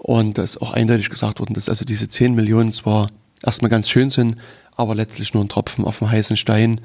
Und 0.00 0.38
da 0.38 0.42
ist 0.42 0.60
auch 0.60 0.72
eindeutig 0.72 1.10
gesagt 1.10 1.40
worden, 1.40 1.54
dass 1.54 1.68
also 1.68 1.84
diese 1.84 2.08
10 2.08 2.34
Millionen 2.34 2.72
zwar 2.72 3.10
erstmal 3.44 3.70
ganz 3.70 3.88
schön 3.88 4.10
sind, 4.10 4.36
aber 4.76 4.94
letztlich 4.94 5.34
nur 5.34 5.44
ein 5.44 5.48
Tropfen 5.48 5.84
auf 5.84 5.98
dem 5.98 6.10
heißen 6.10 6.36
Stein 6.36 6.80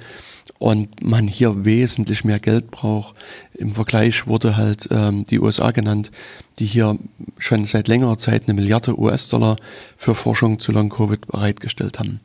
und 0.60 1.04
man 1.04 1.28
hier 1.28 1.66
wesentlich 1.66 2.24
mehr 2.24 2.40
Geld 2.40 2.72
braucht. 2.72 3.16
Im 3.54 3.74
Vergleich 3.74 4.28
wurde 4.28 4.58
halt 4.58 4.88
ähm, 4.92 5.26
die 5.26 5.40
USA 5.40 5.72
genannt, 5.72 6.12
die 6.60 6.66
hier 6.66 6.98
schon 7.38 7.66
seit 7.66 7.88
längerer 7.88 8.18
Zeit 8.18 8.44
eine 8.46 8.54
Milliarde 8.54 9.00
US-Dollar 9.00 9.56
für 9.98 10.16
Forschung 10.16 10.60
zu 10.60 10.72
Long-Covid 10.72 11.28
bereitgestellt 11.28 12.00
haben. 12.00 12.20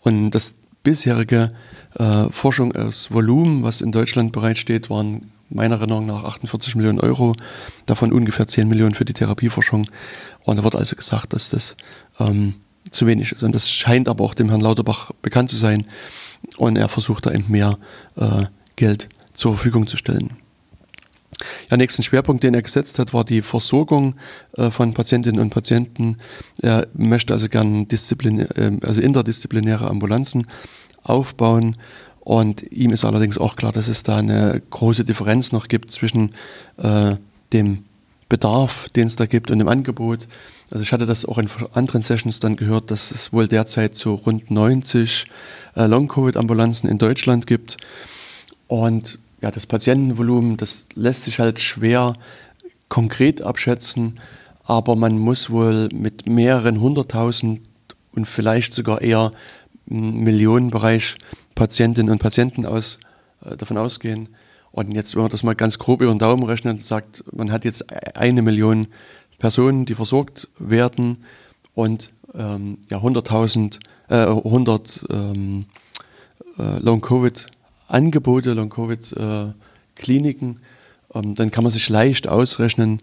Und 0.00 0.30
das 0.30 0.54
bisherige 0.82 1.52
äh, 1.98 2.24
Forschungsvolumen, 2.30 3.62
was 3.62 3.80
in 3.80 3.92
Deutschland 3.92 4.32
bereitsteht, 4.32 4.88
waren 4.90 5.30
meiner 5.50 5.76
Erinnerung 5.76 6.06
nach 6.06 6.24
48 6.24 6.76
Millionen 6.76 7.00
Euro, 7.00 7.34
davon 7.86 8.12
ungefähr 8.12 8.46
10 8.46 8.68
Millionen 8.68 8.94
für 8.94 9.04
die 9.04 9.14
Therapieforschung. 9.14 9.88
Und 10.44 10.56
da 10.56 10.64
wird 10.64 10.76
also 10.76 10.96
gesagt, 10.96 11.32
dass 11.32 11.50
das 11.50 11.76
ähm, 12.20 12.54
zu 12.90 13.06
wenig 13.06 13.32
ist. 13.32 13.42
Und 13.42 13.54
das 13.54 13.70
scheint 13.70 14.08
aber 14.08 14.24
auch 14.24 14.34
dem 14.34 14.48
Herrn 14.48 14.60
Lauterbach 14.60 15.12
bekannt 15.22 15.50
zu 15.50 15.56
sein. 15.56 15.86
Und 16.56 16.76
er 16.76 16.88
versucht 16.88 17.26
da 17.26 17.32
eben 17.32 17.46
mehr 17.48 17.78
äh, 18.16 18.44
Geld 18.76 19.08
zur 19.34 19.54
Verfügung 19.54 19.86
zu 19.86 19.96
stellen. 19.96 20.36
Der 21.70 21.78
nächsten 21.78 22.02
Schwerpunkt, 22.02 22.42
den 22.42 22.54
er 22.54 22.62
gesetzt 22.62 22.98
hat, 22.98 23.14
war 23.14 23.24
die 23.24 23.42
Versorgung 23.42 24.14
äh, 24.56 24.70
von 24.70 24.94
Patientinnen 24.94 25.40
und 25.40 25.50
Patienten. 25.50 26.16
Er 26.60 26.86
möchte 26.94 27.32
also 27.32 27.48
gern 27.48 27.86
Disziplin, 27.86 28.40
äh, 28.40 28.72
also 28.82 29.00
interdisziplinäre 29.00 29.88
Ambulanzen 29.88 30.46
aufbauen. 31.02 31.76
Und 32.20 32.62
ihm 32.72 32.90
ist 32.90 33.04
allerdings 33.04 33.38
auch 33.38 33.56
klar, 33.56 33.72
dass 33.72 33.88
es 33.88 34.02
da 34.02 34.16
eine 34.16 34.60
große 34.70 35.04
Differenz 35.04 35.52
noch 35.52 35.68
gibt 35.68 35.90
zwischen 35.90 36.32
äh, 36.76 37.16
dem 37.52 37.84
Bedarf, 38.28 38.88
den 38.90 39.06
es 39.06 39.16
da 39.16 39.26
gibt 39.26 39.50
und 39.50 39.60
im 39.60 39.68
Angebot. 39.68 40.28
Also 40.70 40.82
ich 40.82 40.92
hatte 40.92 41.06
das 41.06 41.24
auch 41.24 41.38
in 41.38 41.48
anderen 41.72 42.02
Sessions 42.02 42.40
dann 42.40 42.56
gehört, 42.56 42.90
dass 42.90 43.10
es 43.10 43.32
wohl 43.32 43.48
derzeit 43.48 43.94
so 43.94 44.14
rund 44.14 44.50
90 44.50 45.26
äh, 45.74 45.86
Long-Covid-Ambulanzen 45.86 46.88
in 46.88 46.98
Deutschland 46.98 47.46
gibt. 47.46 47.78
Und 48.66 49.18
ja, 49.40 49.50
das 49.50 49.66
Patientenvolumen, 49.66 50.56
das 50.56 50.86
lässt 50.94 51.24
sich 51.24 51.38
halt 51.38 51.60
schwer 51.60 52.14
konkret 52.88 53.42
abschätzen, 53.42 54.20
aber 54.64 54.96
man 54.96 55.18
muss 55.18 55.48
wohl 55.50 55.88
mit 55.92 56.26
mehreren 56.26 56.80
hunderttausend 56.80 57.60
und 58.12 58.26
vielleicht 58.26 58.74
sogar 58.74 59.00
eher 59.00 59.32
Millionenbereich 59.86 61.16
Patientinnen 61.54 62.12
und 62.12 62.18
Patienten 62.18 62.66
aus, 62.66 62.98
äh, 63.44 63.56
davon 63.56 63.78
ausgehen. 63.78 64.28
Und 64.78 64.92
jetzt, 64.92 65.16
wenn 65.16 65.22
man 65.22 65.30
das 65.32 65.42
mal 65.42 65.56
ganz 65.56 65.80
grob 65.80 66.02
über 66.02 66.14
den 66.14 66.20
Daumen 66.20 66.44
rechnet 66.44 66.74
und 66.74 66.84
sagt, 66.84 67.24
man 67.32 67.50
hat 67.50 67.64
jetzt 67.64 67.84
eine 68.16 68.42
Million 68.42 68.86
Personen, 69.40 69.86
die 69.86 69.96
versorgt 69.96 70.46
werden 70.60 71.24
und 71.74 72.12
ähm, 72.32 72.78
ja, 72.88 72.98
100.000, 72.98 73.80
äh, 74.08 74.14
100 74.14 75.04
ähm, 75.10 75.66
äh, 76.60 76.78
Long-Covid-Angebote, 76.78 78.52
Long-Covid-Kliniken, 78.52 80.54
äh, 80.54 81.18
ähm, 81.18 81.34
dann 81.34 81.50
kann 81.50 81.64
man 81.64 81.72
sich 81.72 81.88
leicht 81.88 82.28
ausrechnen, 82.28 83.00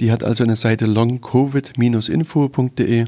die 0.00 0.12
hat 0.12 0.22
also 0.22 0.44
eine 0.44 0.54
Seite 0.54 0.84
longcovid-info.de. 0.84 3.06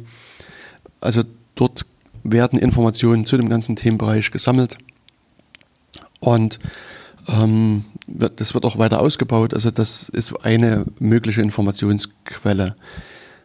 Also 1.03 1.23
dort 1.55 1.85
werden 2.25 2.59
Informationen 2.59 3.27
zu 3.27 3.37
dem 3.37 3.51
ganzen 3.51 3.77
Themenbereich 3.77 4.31
gesammelt 4.31 4.79
und 6.21 6.59
ähm, 7.29 7.85
wird, 8.07 8.41
das 8.41 8.55
wird 8.55 8.65
auch 8.65 8.79
weiter 8.79 9.01
ausgebaut. 9.01 9.53
Also 9.53 9.71
das 9.71 10.09
ist 10.09 10.33
eine 10.43 10.87
mögliche 11.01 11.43
Informationsquelle. 11.43 12.77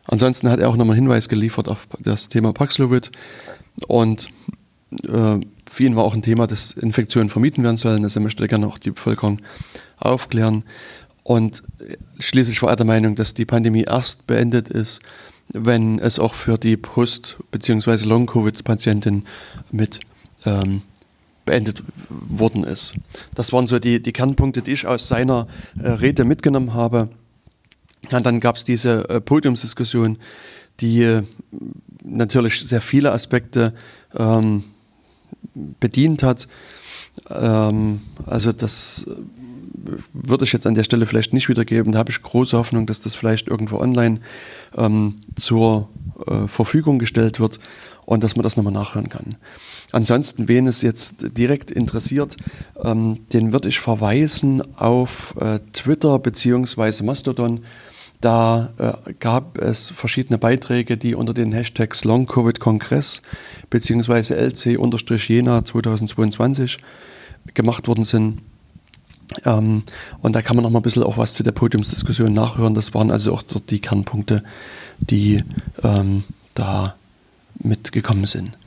Ansonsten 0.06 0.50
hat 0.50 0.62
er 0.62 0.70
auch 0.70 0.78
nochmal 0.78 0.96
einen 0.96 1.08
Hinweis 1.08 1.28
geliefert 1.28 1.68
auf 1.68 1.90
das 2.00 2.30
Thema 2.30 2.54
Paxlovid 2.54 3.12
und 3.88 4.30
äh, 5.10 5.42
für 5.70 5.84
ihn 5.84 5.96
war 5.96 6.04
auch 6.04 6.14
ein 6.14 6.22
Thema, 6.22 6.48
dass 6.48 6.72
Infektionen 6.72 7.30
vermieden 7.30 7.64
werden 7.64 7.78
sollen. 7.78 8.04
Also 8.04 8.20
er 8.20 8.24
möchte 8.24 8.48
gerne 8.48 8.68
auch 8.68 8.78
die 8.78 8.92
Bevölkerung 8.92 9.42
aufklären. 9.98 10.64
Und 11.24 11.64
schließlich 12.20 12.62
war 12.62 12.70
er 12.70 12.76
der 12.76 12.86
Meinung, 12.86 13.16
dass 13.16 13.34
die 13.34 13.46
Pandemie 13.46 13.84
erst 13.84 14.28
beendet 14.28 14.68
ist, 14.70 15.02
wenn 15.50 16.00
es 16.00 16.20
auch 16.20 16.34
für 16.34 16.58
die 16.58 16.78
Post- 16.78 17.38
bzw. 17.52 18.06
Long-Covid-Patienten 18.06 19.26
mit 19.72 20.00
ähm, 20.46 20.82
beendet 21.46 21.84
worden 22.10 22.64
ist. 22.64 22.96
Das 23.36 23.54
waren 23.54 23.68
so 23.68 23.80
die, 23.80 24.02
die 24.02 24.14
Kernpunkte, 24.14 24.62
die 24.62 24.72
ich 24.72 24.88
aus 24.88 25.08
seiner 25.08 25.48
äh, 25.80 25.90
Rede 25.90 26.26
mitgenommen 26.26 26.74
habe. 26.74 27.10
Und 28.12 28.26
dann 28.26 28.40
gab 28.40 28.56
es 28.56 28.64
diese 28.64 29.10
äh, 29.10 29.22
Podiumsdiskussion, 29.22 30.18
die 30.80 31.04
äh, 31.04 31.24
natürlich 32.04 32.68
sehr 32.68 32.82
viele 32.82 33.12
Aspekte 33.12 33.74
ähm, 34.18 34.64
bedient 35.80 36.24
hat. 36.24 36.48
Ähm, 37.30 38.02
also 38.26 38.52
das 38.52 39.06
würde 40.14 40.46
ich 40.46 40.54
jetzt 40.54 40.66
an 40.66 40.76
der 40.76 40.84
Stelle 40.84 41.06
vielleicht 41.06 41.34
nicht 41.34 41.50
wiedergeben. 41.50 41.92
Da 41.92 42.00
habe 42.00 42.12
ich 42.12 42.22
große 42.22 42.58
Hoffnung, 42.58 42.86
dass 42.86 43.02
das 43.02 43.16
vielleicht 43.16 43.48
irgendwo 43.48 43.78
online 43.78 44.20
ähm, 44.78 45.16
zur 45.36 45.90
äh, 46.28 46.48
Verfügung 46.48 47.00
gestellt 47.00 47.40
wird 47.40 47.60
und 48.06 48.24
dass 48.24 48.36
man 48.36 48.44
das 48.44 48.58
nochmal 48.58 48.74
nachhören 48.74 49.10
kann. 49.10 49.36
Ansonsten, 49.92 50.48
wen 50.48 50.68
es 50.68 50.82
jetzt 50.82 51.38
direkt 51.38 51.72
interessiert, 51.72 52.38
ähm, 52.84 53.26
den 53.34 53.54
würde 53.54 53.70
ich 53.70 53.80
verweisen 53.80 54.62
auf 54.78 55.36
äh, 55.40 55.60
Twitter 55.74 56.20
bzw. 56.20 57.04
Mastodon. 57.04 57.62
Da 58.26 58.74
äh, 58.80 59.14
gab 59.20 59.60
es 59.60 59.90
verschiedene 59.90 60.40
Beiträge, 60.40 60.98
die 60.98 61.14
unter 61.14 61.36
den 61.36 61.52
Hashtags 61.52 62.06
Long 62.06 62.26
Covid 62.26 62.60
Kongress 62.60 63.22
bzw. 63.70 64.34
LC-Jena 64.34 65.64
2022 65.64 66.80
gemacht 67.54 67.88
worden 67.88 68.04
sind. 68.04 68.42
Ähm, 69.44 69.84
und 70.22 70.34
da 70.34 70.42
kann 70.42 70.56
man 70.56 70.64
noch 70.64 70.72
mal 70.72 70.80
ein 70.80 70.82
bisschen 70.82 71.04
auch 71.04 71.20
was 71.20 71.36
zu 71.36 71.44
der 71.44 71.52
Podiumsdiskussion 71.52 72.34
nachhören. 72.34 72.74
Das 72.74 72.96
waren 72.96 73.12
also 73.12 73.32
auch 73.32 73.44
dort 73.44 73.70
die 73.70 73.78
Kernpunkte, 73.78 74.44
die 74.98 75.44
ähm, 75.84 76.24
da 76.56 76.96
mitgekommen 77.60 78.26
sind. 78.26 78.58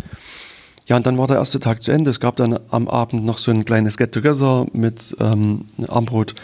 Ja, 0.87 0.97
und 0.99 1.05
dann 1.05 1.19
war 1.19 1.27
der 1.27 1.39
erste 1.39 1.59
Tag 1.59 1.83
zu 1.83 1.91
Ende. 1.91 2.13
Es 2.13 2.21
gab 2.21 2.37
dann 2.37 2.61
am 2.71 2.87
Abend 2.87 3.25
noch 3.25 3.39
so 3.39 3.51
ein 3.51 3.65
kleines 3.65 3.97
Get-Together 3.97 4.67
mit 4.73 5.17
ähm, 5.19 5.65
Armbrot. 5.89 6.37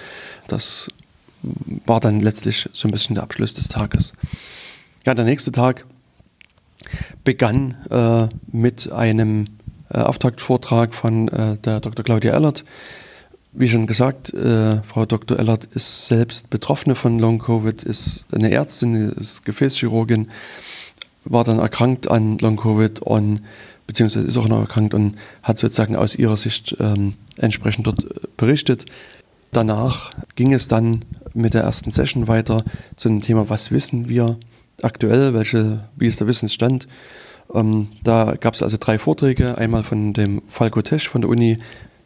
Das 0.49 0.91
war 1.87 2.01
dann 2.01 2.21
letztlich 2.21 2.69
so 2.73 2.89
ein 2.89 2.91
bisschen 2.91 3.15
der 3.15 3.25
Abschluss 3.25 3.55
des 3.55 3.69
Tages. 3.69 4.15
Ja, 5.07 5.15
der 5.15 5.25
nächste 5.25 5.53
Tag 5.53 5.87
begann 7.25 7.77
äh, 7.91 8.29
mit 8.53 8.91
einem 8.93 9.49
äh, 9.91 9.99
Auftaktvortrag 9.99 10.95
von 10.95 11.29
äh, 11.29 11.57
der 11.59 11.81
Dr. 11.81 12.05
Claudia 12.05 12.33
Ellert. 12.33 12.65
Wie 13.53 13.69
schon 13.69 13.87
gesagt, 13.87 14.35
äh, 14.35 14.83
Frau 14.83 15.07
Dr. 15.07 15.39
Ellert 15.39 15.65
ist 15.67 16.07
selbst 16.07 16.51
Betroffene 16.51 16.95
von 16.95 17.19
Long-Covid, 17.19 17.85
ist 17.85 18.27
eine 18.33 18.51
Ärztin, 18.51 19.13
ist 19.13 19.45
Gefäßchirurgin, 19.45 20.29
war 21.25 21.45
dann 21.45 21.61
erkrankt 21.61 22.11
an 22.11 22.39
Long-Covid 22.39 23.01
und 23.01 23.43
beziehungsweise 23.87 24.27
ist 24.27 24.37
auch 24.37 24.49
noch 24.49 24.61
erkrankt 24.61 24.95
und 24.95 25.17
hat 25.43 25.59
sozusagen 25.59 25.97
aus 25.97 26.17
ihrer 26.17 26.37
Sicht 26.37 26.77
ähm, 26.81 27.15
entsprechend 27.37 27.87
dort 27.87 28.05
äh, 28.05 28.27
berichtet. 28.37 28.87
Danach 29.53 30.13
ging 30.35 30.53
es 30.53 30.67
dann 30.67 31.05
mit 31.35 31.55
der 31.55 31.63
ersten 31.63 31.91
Session 31.91 32.29
weiter 32.29 32.65
zu 32.97 33.09
dem 33.09 33.23
Thema, 33.23 33.49
was 33.49 33.71
wissen 33.71 34.09
wir 34.09 34.39
aktuell, 34.83 35.35
welche, 35.35 35.81
wie 35.97 36.07
ist 36.07 36.21
der 36.21 36.27
Wissensstand. 36.27 36.89
Ähm, 37.53 37.89
da 38.03 38.35
gab 38.39 38.55
es 38.55 38.63
also 38.63 38.77
drei 38.79 38.99
Vorträge, 38.99 39.59
einmal 39.59 39.83
von 39.83 40.13
dem 40.13 40.43
Falco 40.47 40.81
Tesch 40.83 41.09
von 41.09 41.21
der 41.21 41.31
Uni 41.31 41.59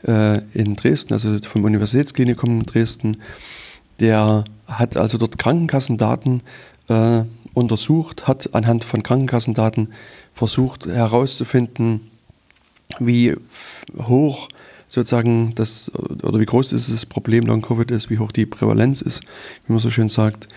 äh, 0.06 0.40
in 0.54 0.76
Dresden, 0.76 1.12
also 1.12 1.38
vom 1.42 1.64
Universitätsklinikum 1.64 2.66
Dresden. 2.66 3.18
Der 4.00 4.44
hat 4.66 4.96
also 4.96 5.18
dort 5.18 5.38
Krankenkassendaten 5.38 6.42
äh, 6.88 7.22
untersucht, 7.54 8.26
hat 8.26 8.54
anhand 8.54 8.84
von 8.84 9.02
Krankenkassendaten 9.02 9.92
versucht 10.32 10.86
herauszufinden, 10.86 12.10
wie 12.98 13.36
hoch 13.96 14.48
sozusagen 14.88 15.54
das 15.54 15.92
oder 15.94 16.40
wie 16.40 16.46
groß 16.46 16.72
ist 16.72 16.92
das 16.92 17.06
Problem 17.06 17.46
Long 17.46 17.62
Covid 17.62 17.90
ist, 17.90 18.10
wie 18.10 18.18
hoch 18.18 18.32
die 18.32 18.46
Prävalenz 18.46 19.02
ist, 19.02 19.22
wie 19.66 19.72
man 19.72 19.80
so 19.80 19.90
schön 19.90 20.08
sagt, 20.08 20.48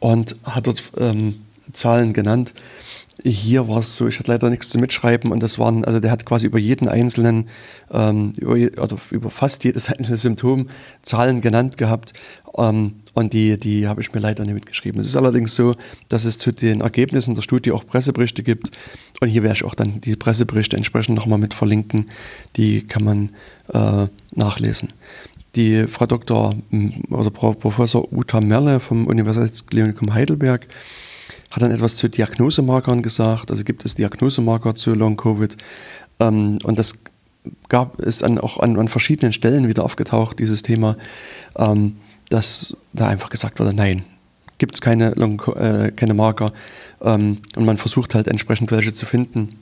und 0.00 0.36
hat 0.42 0.66
dort 0.66 0.82
ähm, 0.96 1.42
Zahlen 1.72 2.12
genannt. 2.12 2.54
Hier 3.22 3.68
war 3.68 3.80
es 3.80 3.96
so, 3.96 4.08
ich 4.08 4.18
hatte 4.18 4.30
leider 4.30 4.48
nichts 4.48 4.70
zu 4.70 4.78
mitschreiben 4.78 5.32
und 5.32 5.42
das 5.42 5.58
waren, 5.58 5.84
also 5.84 6.00
der 6.00 6.10
hat 6.10 6.24
quasi 6.24 6.46
über 6.46 6.58
jeden 6.58 6.88
einzelnen, 6.88 7.48
ähm, 7.90 8.32
über, 8.38 8.54
oder 8.82 8.96
über 9.10 9.30
fast 9.30 9.64
jedes 9.64 9.88
einzelne 9.92 10.16
Symptom 10.16 10.68
Zahlen 11.02 11.40
genannt 11.40 11.76
gehabt. 11.76 12.14
Ähm, 12.56 12.94
und 13.14 13.34
die, 13.34 13.58
die 13.58 13.86
habe 13.86 14.00
ich 14.00 14.14
mir 14.14 14.20
leider 14.20 14.44
nicht 14.44 14.54
mitgeschrieben. 14.54 15.00
Es 15.00 15.06
ist 15.06 15.16
allerdings 15.16 15.54
so, 15.54 15.74
dass 16.08 16.24
es 16.24 16.38
zu 16.38 16.52
den 16.52 16.80
Ergebnissen 16.80 17.34
der 17.34 17.42
Studie 17.42 17.72
auch 17.72 17.86
Presseberichte 17.86 18.42
gibt. 18.42 18.70
Und 19.20 19.28
hier 19.28 19.42
werde 19.42 19.56
ich 19.56 19.64
auch 19.64 19.74
dann 19.74 20.00
die 20.00 20.16
Presseberichte 20.16 20.76
entsprechend 20.76 21.16
nochmal 21.16 21.38
mit 21.38 21.52
verlinken. 21.52 22.06
Die 22.56 22.82
kann 22.82 23.04
man 23.04 23.30
äh, 23.72 24.06
nachlesen. 24.34 24.94
Die 25.54 25.86
Frau 25.86 26.06
Dr. 26.06 26.54
oder 27.10 27.30
Professor 27.30 28.10
Uta 28.10 28.40
Merle 28.40 28.80
vom 28.80 29.06
Universitätsklinikum 29.06 30.14
Heidelberg 30.14 30.66
hat 31.50 31.62
dann 31.62 31.70
etwas 31.70 31.96
zu 31.96 32.08
Diagnosemarkern 32.08 33.02
gesagt. 33.02 33.50
Also 33.50 33.64
gibt 33.64 33.84
es 33.84 33.94
Diagnosemarker 33.94 34.74
zu 34.74 34.94
Long-Covid. 34.94 35.56
Ähm, 36.20 36.58
und 36.64 36.78
das 36.78 36.98
gab 37.68 38.00
es 38.00 38.22
an, 38.22 38.38
auch 38.38 38.58
an, 38.58 38.78
an, 38.78 38.88
verschiedenen 38.88 39.32
Stellen 39.32 39.68
wieder 39.68 39.84
aufgetaucht, 39.84 40.38
dieses 40.38 40.62
Thema, 40.62 40.96
ähm, 41.56 41.96
dass 42.28 42.76
da 42.92 43.08
einfach 43.08 43.28
gesagt 43.28 43.60
wurde, 43.60 43.74
nein, 43.74 44.04
gibt 44.58 44.74
es 44.74 44.80
keine, 44.80 45.12
äh, 45.12 45.90
keine 45.90 46.14
Marker. 46.14 46.52
Ähm, 47.02 47.38
und 47.56 47.64
man 47.64 47.78
versucht 47.78 48.14
halt 48.14 48.28
entsprechend 48.28 48.70
welche 48.70 48.92
zu 48.92 49.06
finden. 49.06 49.58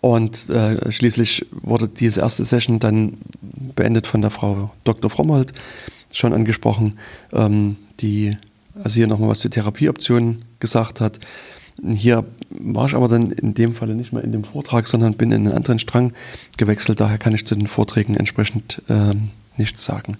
Und 0.00 0.48
äh, 0.50 0.92
schließlich 0.92 1.46
wurde 1.50 1.88
diese 1.88 2.20
erste 2.20 2.44
Session 2.44 2.78
dann 2.78 3.18
beendet 3.74 4.06
von 4.06 4.20
der 4.20 4.30
Frau 4.30 4.70
Dr. 4.84 5.10
Frommold, 5.10 5.52
schon 6.12 6.32
angesprochen, 6.32 6.98
ähm, 7.32 7.76
die 8.00 8.36
also 8.82 8.94
hier 8.94 9.06
nochmal 9.06 9.30
was 9.30 9.40
zur 9.40 9.50
Therapieoptionen 9.50 10.44
gesagt 10.60 11.00
hat. 11.00 11.18
Hier 11.84 12.24
war 12.50 12.86
ich 12.86 12.94
aber 12.94 13.08
dann 13.08 13.32
in 13.32 13.54
dem 13.54 13.74
Falle 13.74 13.94
nicht 13.94 14.12
mehr 14.12 14.24
in 14.24 14.32
dem 14.32 14.44
Vortrag, 14.44 14.88
sondern 14.88 15.14
bin 15.14 15.30
in 15.30 15.46
einen 15.46 15.56
anderen 15.56 15.78
Strang 15.78 16.12
gewechselt. 16.56 17.00
Daher 17.00 17.18
kann 17.18 17.34
ich 17.34 17.46
zu 17.46 17.54
den 17.54 17.66
Vorträgen 17.66 18.16
entsprechend 18.16 18.82
ähm, 18.88 19.30
nichts 19.58 19.84
sagen. 19.84 20.16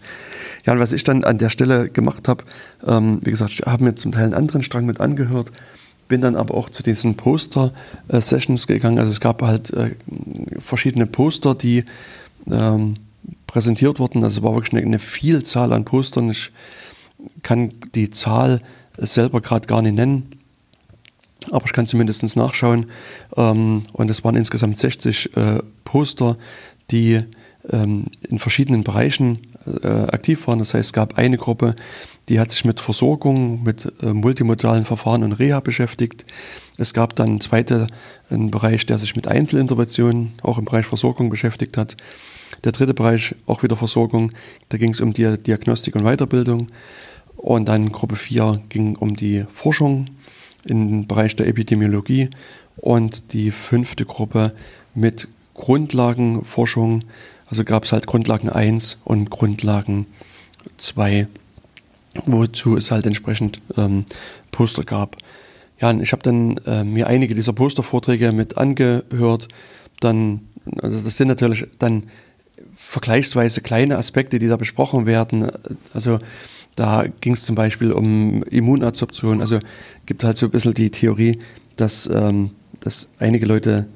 Ja, 0.65 0.75
und 0.75 0.81
was 0.81 0.93
ich 0.93 1.05
dann 1.05 1.25
an 1.25 1.39
der 1.39 1.51
Stelle 1.51 1.89
gemacht 1.89 2.29
habe, 2.29 2.45
ähm, 2.87 3.21
wie 3.23 3.31
gesagt, 3.31 3.53
ich 3.53 3.61
habe 3.61 3.85
mir 3.85 3.95
zum 3.95 4.13
Teil 4.13 4.25
einen 4.25 4.35
anderen 4.35 4.63
Strang 4.63 4.85
mit 4.85 5.01
angehört, 5.01 5.51
bin 6.09 6.21
dann 6.21 6.37
aber 6.37 6.55
auch 6.55 6.71
zu 6.71 6.83
diesen 6.83 7.17
Poster-Sessions 7.17 8.67
gegangen. 8.67 8.99
Also 8.99 9.11
es 9.11 9.21
gab 9.21 9.43
halt 9.43 9.71
äh, 9.73 9.95
verschiedene 10.59 11.07
Poster, 11.07 11.55
die 11.55 11.85
ähm, 12.51 12.97
präsentiert 13.47 13.99
wurden. 13.99 14.23
Also 14.23 14.41
es 14.41 14.45
war 14.45 14.55
wirklich 14.55 14.75
eine, 14.75 14.83
eine 14.83 14.99
Vielzahl 14.99 15.73
an 15.73 15.85
Postern. 15.85 16.31
Ich 16.31 16.53
kann 17.43 17.71
die 17.95 18.11
Zahl 18.11 18.61
selber 18.99 19.41
gerade 19.41 19.67
gar 19.67 19.83
nicht 19.83 19.95
nennen, 19.95 20.31
aber 21.51 21.67
ich 21.67 21.73
kann 21.73 21.87
zumindest 21.87 22.37
nachschauen. 22.37 22.87
Ähm, 23.37 23.83
und 23.93 24.11
es 24.11 24.25
waren 24.25 24.37
insgesamt 24.37 24.77
60 24.77 25.37
äh, 25.37 25.63
Poster, 25.85 26.37
die 26.91 27.23
ähm, 27.71 28.07
in 28.29 28.39
verschiedenen 28.39 28.85
Bereichen 28.85 29.41
äh, 29.83 29.89
aktiv 29.89 30.47
waren. 30.47 30.59
Das 30.59 30.75
heißt, 30.75 30.87
es 30.87 30.93
gab 30.93 31.19
eine 31.19 31.37
Gruppe, 31.37 31.75
die 32.29 32.39
hat 32.41 32.51
sich 32.51 32.65
mit 32.65 32.81
Versorgung, 32.81 33.63
mit 33.63 33.93
äh, 34.03 34.13
multimodalen 34.13 34.85
Verfahren 34.85 35.23
und 35.23 35.33
Reha 35.33 35.61
beschäftigt. 35.61 36.25
Es 36.79 36.93
gab 36.95 37.17
dann 37.17 37.29
einen 37.29 37.41
zweiten 37.41 37.89
Bereich, 38.29 38.85
der 38.87 38.99
sich 38.99 39.17
mit 39.17 39.29
Einzelinterventionen 39.29 40.35
auch 40.43 40.59
im 40.59 40.67
Bereich 40.67 40.85
Versorgung 40.85 41.31
beschäftigt 41.31 41.77
hat. 41.77 41.97
Der 42.65 42.73
dritte 42.73 42.93
Bereich, 42.93 43.35
auch 43.47 43.63
wieder 43.63 43.77
Versorgung, 43.77 44.33
da 44.69 44.79
ging 44.79 44.93
es 44.93 45.01
um 45.01 45.13
die 45.13 45.39
Diagnostik 45.39 45.97
und 45.97 46.05
Weiterbildung. 46.05 46.69
Und 47.37 47.69
dann 47.69 47.93
Gruppe 47.93 48.17
4 48.17 48.63
ging 48.69 48.97
um 48.97 49.17
die 49.17 49.45
Forschung 49.49 50.09
im 50.65 51.07
Bereich 51.07 51.37
der 51.37 51.47
Epidemiologie 51.47 52.31
und 52.77 53.33
die 53.33 53.51
fünfte 53.51 54.05
Gruppe 54.05 54.53
mit 54.95 55.29
Grundlagenforschung. 55.55 57.05
Also 57.47 57.65
gab 57.65 57.85
es 57.85 57.93
halt 57.93 58.07
Grundlagen 58.07 58.49
1 58.49 58.99
und 59.05 59.31
Grundlagen 59.31 60.07
2, 60.79 61.29
wozu 62.25 62.77
es 62.77 62.91
halt 62.91 63.07
entsprechend 63.07 63.61
ähm, 63.77 64.05
Poster 64.51 64.83
gab. 64.83 65.17
Ja, 65.81 65.91
und 65.91 66.03
ich 66.03 66.13
habe 66.13 66.23
dann 66.23 66.57
äh, 66.67 66.85
mir 66.85 67.07
einige 67.07 67.35
dieser 67.35 67.53
Postervorträge 67.53 68.33
mit 68.33 68.57
angehört. 68.57 69.49
Dann, 70.01 70.41
also 70.83 71.01
das 71.03 71.17
sind 71.17 71.29
natürlich 71.29 71.67
dann 71.79 72.05
vergleichsweise 72.75 73.61
kleine 73.61 73.97
Aspekte, 73.99 74.39
die 74.39 74.49
da 74.49 74.57
besprochen 74.57 75.07
werden. 75.07 75.51
Also 75.93 76.19
da 76.77 77.05
ging 77.21 77.33
es 77.33 77.45
zum 77.45 77.57
Beispiel 77.57 77.91
um 77.91 78.45
Immunadsorption. 78.45 79.41
Also 79.41 79.59
gibt 80.05 80.23
halt 80.25 80.37
so 80.37 80.47
ein 80.47 80.53
bisschen 80.53 80.75
die 80.75 80.91
Theorie, 80.91 81.39
dass, 81.77 82.07
ähm, 82.13 82.51
dass 82.81 83.09
einige 83.19 83.47
Leute 83.47 83.87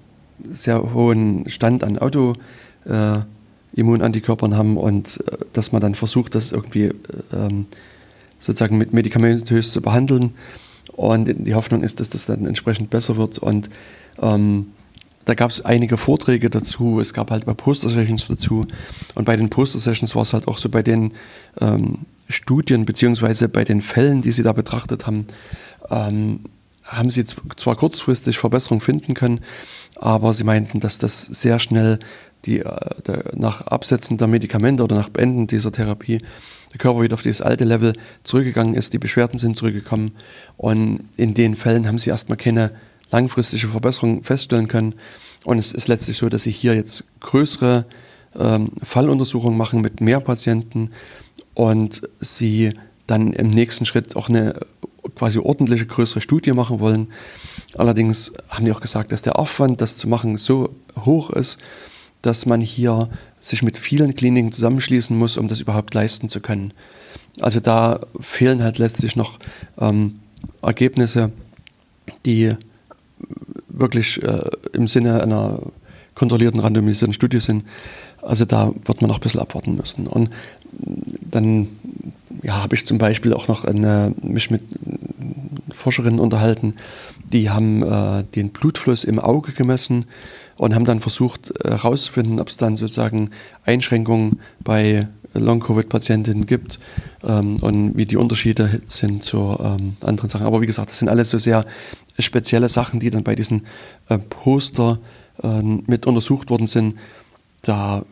sehr 0.49 0.95
hohen 0.95 1.47
Stand 1.49 1.85
an 1.85 1.99
Autoimmunantikörpern 1.99 4.53
äh, 4.53 4.55
haben 4.55 4.79
und 4.79 5.23
äh, 5.31 5.37
dass 5.53 5.73
man 5.73 5.83
dann 5.83 5.95
versucht, 5.95 6.35
das 6.35 6.53
irgendwie 6.53 6.85
äh, 6.85 6.95
sozusagen 8.39 8.79
mit 8.79 8.95
medikamentös 8.95 9.73
zu 9.73 9.83
behandeln. 9.83 10.33
Und 10.97 11.47
die 11.47 11.55
Hoffnung 11.55 11.83
ist, 11.83 12.01
dass 12.01 12.09
das 12.11 12.27
dann 12.27 12.47
entsprechend 12.47 12.91
besser 12.91 13.17
wird. 13.17 13.39
Und 13.39 13.71
ähm, 14.21 14.67
da 15.27 15.35
gab 15.35 15.51
es 15.51 15.65
einige 15.65 15.99
Vorträge 15.99 16.51
dazu, 16.51 16.99
es 17.01 17.15
gab 17.15 17.31
halt 17.31 17.47
mal 17.47 17.55
Poster-Sessions 17.55 18.27
dazu. 18.29 18.67
Und 19.15 19.27
bei 19.27 19.37
den 19.37 19.51
Poster-Sessions 19.51 20.15
war 20.15 20.23
es 20.23 20.33
halt 20.33 20.49
auch 20.49 20.57
so 20.59 20.71
bei 20.71 20.83
den 20.83 21.13
ähm, 21.61 21.99
Studien 22.31 22.85
beziehungsweise 22.85 23.49
bei 23.49 23.65
den 23.65 23.83
Fällen, 23.83 24.23
die 24.23 24.33
sie 24.33 24.43
da 24.43 24.53
betrachtet 24.53 25.07
haben, 25.07 25.27
ähm, 25.91 26.41
haben 26.85 27.11
sie 27.11 27.25
zwar 27.25 27.77
kurzfristig 27.77 28.39
Verbesserungen 28.39 28.81
finden 28.81 29.15
können, 29.15 29.41
aber 29.97 30.35
sie 30.35 30.45
meinten, 30.45 30.81
dass 30.81 30.99
das 30.99 31.23
sehr 31.23 31.59
schnell 31.59 31.99
die, 32.47 32.61
äh, 32.61 33.03
der, 33.07 33.33
nach 33.35 33.63
Absetzen 33.63 34.17
der 34.17 34.27
Medikamente 34.27 34.83
oder 34.83 34.97
nach 34.97 35.09
Beenden 35.09 35.47
dieser 35.47 35.73
Therapie 35.73 36.21
der 36.73 36.79
Körper 36.79 37.03
wieder 37.03 37.15
auf 37.15 37.23
dieses 37.23 37.43
alte 37.43 37.65
Level 37.65 37.93
zurückgegangen 38.23 38.75
ist, 38.75 38.93
die 38.93 38.99
Beschwerden 38.99 39.39
sind 39.39 39.57
zurückgekommen 39.57 40.13
und 40.57 41.01
in 41.17 41.35
den 41.35 41.57
Fällen 41.57 41.87
haben 41.87 41.99
sie 41.99 42.11
erstmal 42.11 42.39
keine 42.39 42.71
langfristige 43.11 43.69
Verbesserung 43.69 44.23
feststellen 44.23 44.69
können. 44.69 44.95
Und 45.45 45.59
es 45.59 45.73
ist 45.73 45.89
letztlich 45.89 46.17
so, 46.17 46.29
dass 46.29 46.45
sie 46.45 46.53
hier 46.53 46.75
jetzt 46.75 47.05
größere 47.21 47.87
ähm, 48.39 48.71
Falluntersuchungen 48.83 49.59
machen 49.59 49.81
mit 49.81 50.01
mehr 50.01 50.21
Patienten 50.21 50.91
und 51.55 52.03
sie 52.21 52.75
dann 53.07 53.33
im 53.33 53.51
nächsten 53.51 53.87
Schritt 53.87 54.17
auch 54.17 54.29
eine 54.29 54.55
quasi 55.17 55.39
ordentliche 55.39 55.87
größere 55.87 56.21
Studie 56.21 56.53
machen 56.53 56.81
wollen. 56.81 57.09
Allerdings 57.77 58.33
haben 58.49 58.65
die 58.65 58.73
auch 58.73 58.81
gesagt, 58.81 59.13
dass 59.13 59.23
der 59.23 59.39
Aufwand, 59.39 59.81
das 59.81 59.97
zu 59.97 60.09
machen, 60.09 60.37
so 60.39 60.71
hoch 61.05 61.31
ist, 61.31 61.59
dass 62.23 62.47
man 62.47 62.61
hier 62.61 63.09
sich 63.41 63.63
mit 63.63 63.79
vielen 63.79 64.15
Kliniken 64.15 64.53
zusammenschließen 64.53 65.17
muss, 65.17 65.39
um 65.39 65.49
das 65.49 65.61
überhaupt 65.61 65.95
leisten 65.95 66.29
zu 66.29 66.41
können. 66.41 66.73
Also 67.41 67.61
da 67.61 68.01
fehlen 68.21 68.63
halt 68.63 68.79
letztlich 68.79 69.17
noch 69.17 69.39
ähm, 69.79 70.21
Ergebnisse, 70.63 71.33
die 72.27 72.55
wirklich 73.69 74.23
äh, 74.23 74.43
im 74.73 74.89
Sinne 74.89 75.23
einer 75.23 75.61
kontrollierten 76.15 76.61
randomisierten 76.61 77.15
Studie 77.15 77.41
sind. 77.41 77.65
Also 78.21 78.45
da 78.45 78.73
wird 78.85 79.01
man 79.01 79.09
noch 79.09 79.19
ein 79.19 79.23
bisschen 79.23 79.41
abwarten 79.41 79.77
müssen. 79.77 80.07
Und 80.07 80.29
dann 81.31 81.69
ja, 82.43 82.63
habe 82.63 82.75
ich 82.75 82.87
zum 82.87 82.99
Beispiel 82.99 83.33
auch 83.33 83.49
noch 83.49 83.65
eine, 83.65 84.15
mich 84.23 84.51
mit 84.51 84.63
Forscherinnen 85.73 86.21
unterhalten, 86.21 86.75
die 87.33 87.51
haben 87.51 87.83
äh, 87.83 88.25
den 88.25 88.51
Blutfluss 88.51 89.05
im 89.05 89.19
Auge 89.19 89.53
gemessen 89.53 90.07
und 90.57 90.75
haben 90.75 90.85
dann 90.85 91.01
versucht 91.01 91.53
herauszufinden, 91.65 92.39
äh, 92.39 92.41
ob 92.41 92.49
es 92.49 92.57
dann 92.57 92.77
sozusagen 92.77 93.31
Einschränkungen 93.65 94.41
bei 94.63 95.09
Long-Covid-Patientinnen 95.35 96.47
gibt 96.47 96.81
ähm, 97.25 97.57
und 97.57 97.97
wie 97.97 98.07
die 98.07 98.17
Unterschiede 98.17 98.81
sind 98.89 99.23
zu 99.23 99.57
ähm, 99.63 99.97
anderen 100.01 100.29
Sachen. 100.29 100.47
Aber 100.47 100.61
wie 100.61 100.67
gesagt, 100.67 100.91
das 100.91 100.99
sind 100.99 101.09
alles 101.09 101.31
so 101.31 101.39
sehr 101.39 101.65
spezielle 102.19 102.69
Sachen, 102.69 103.01
die 103.01 103.11
dann 103.11 103.23
bei 103.23 103.35
diesen 103.35 103.67
äh, 104.09 104.19
Poster 104.19 104.99
äh, 105.43 105.63
mit 105.63 106.07
untersucht 106.07 106.51
worden 106.51 106.67
sind. 106.67 106.97
Da 107.63 107.99
äh, 107.99 108.03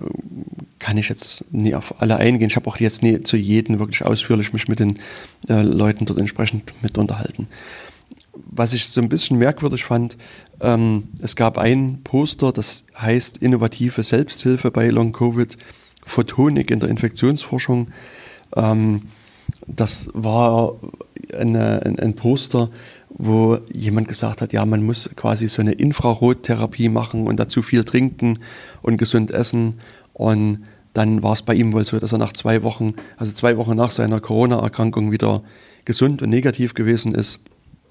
kann 0.78 0.98
ich 0.98 1.08
jetzt 1.08 1.52
nie 1.52 1.74
auf 1.74 2.00
alle 2.00 2.16
eingehen. 2.16 2.48
Ich 2.48 2.56
habe 2.56 2.68
auch 2.68 2.78
jetzt 2.78 3.02
nie 3.02 3.22
zu 3.22 3.36
jedem 3.36 3.78
wirklich 3.78 4.04
ausführlich 4.04 4.52
mich 4.52 4.68
mit 4.68 4.80
den 4.80 4.98
äh, 5.48 5.62
Leuten 5.62 6.06
dort 6.06 6.18
entsprechend 6.18 6.72
mit 6.82 6.98
unterhalten. 6.98 7.48
Was 8.50 8.72
ich 8.72 8.88
so 8.88 9.00
ein 9.00 9.08
bisschen 9.08 9.38
merkwürdig 9.38 9.84
fand, 9.84 10.16
ähm, 10.60 11.08
es 11.20 11.36
gab 11.36 11.58
ein 11.58 12.00
Poster, 12.04 12.52
das 12.52 12.84
heißt 12.96 13.38
Innovative 13.38 14.02
Selbsthilfe 14.02 14.70
bei 14.70 14.88
Long 14.88 15.12
Covid, 15.12 15.56
Photonik 16.04 16.70
in 16.70 16.80
der 16.80 16.88
Infektionsforschung. 16.88 17.88
Ähm, 18.56 19.02
das 19.66 20.10
war 20.14 20.74
eine, 21.34 21.82
ein, 21.84 21.98
ein 21.98 22.14
Poster, 22.14 22.70
wo 23.18 23.58
jemand 23.72 24.06
gesagt 24.06 24.40
hat, 24.40 24.52
ja, 24.52 24.64
man 24.64 24.84
muss 24.84 25.10
quasi 25.16 25.48
so 25.48 25.60
eine 25.60 25.72
Infrarottherapie 25.72 26.88
machen 26.88 27.26
und 27.26 27.38
dazu 27.38 27.62
viel 27.62 27.84
trinken 27.84 28.38
und 28.80 28.96
gesund 28.96 29.32
essen. 29.32 29.80
Und 30.12 30.64
dann 30.94 31.22
war 31.22 31.32
es 31.32 31.42
bei 31.42 31.54
ihm 31.54 31.72
wohl 31.72 31.84
so, 31.84 31.98
dass 31.98 32.12
er 32.12 32.18
nach 32.18 32.32
zwei 32.32 32.62
Wochen, 32.62 32.94
also 33.16 33.32
zwei 33.32 33.56
Wochen 33.56 33.76
nach 33.76 33.90
seiner 33.90 34.20
Corona-Erkrankung 34.20 35.10
wieder 35.10 35.42
gesund 35.84 36.22
und 36.22 36.30
negativ 36.30 36.74
gewesen 36.74 37.14
ist. 37.14 37.40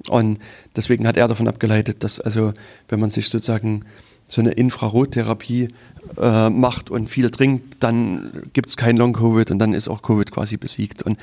Und 0.10 0.40
deswegen 0.76 1.06
hat 1.06 1.18
er 1.18 1.28
davon 1.28 1.48
abgeleitet, 1.48 2.04
dass 2.04 2.22
also, 2.22 2.54
wenn 2.88 3.00
man 3.00 3.10
sich 3.10 3.30
sozusagen 3.30 3.84
so 4.26 4.42
eine 4.42 4.52
Infrarottherapie 4.52 5.70
äh, 6.18 6.50
macht 6.50 6.90
und 6.90 7.10
viel 7.10 7.32
trinkt, 7.32 7.84
dann 7.84 8.32
gibt 8.54 8.70
es 8.70 8.78
kein 8.78 8.98
Long-Covid 8.98 9.52
und 9.52 9.60
dann 9.60 9.74
ist 9.74 9.88
auch 9.88 10.02
Covid 10.02 10.32
quasi 10.32 10.58
besiegt. 10.58 11.02
Und 11.02 11.18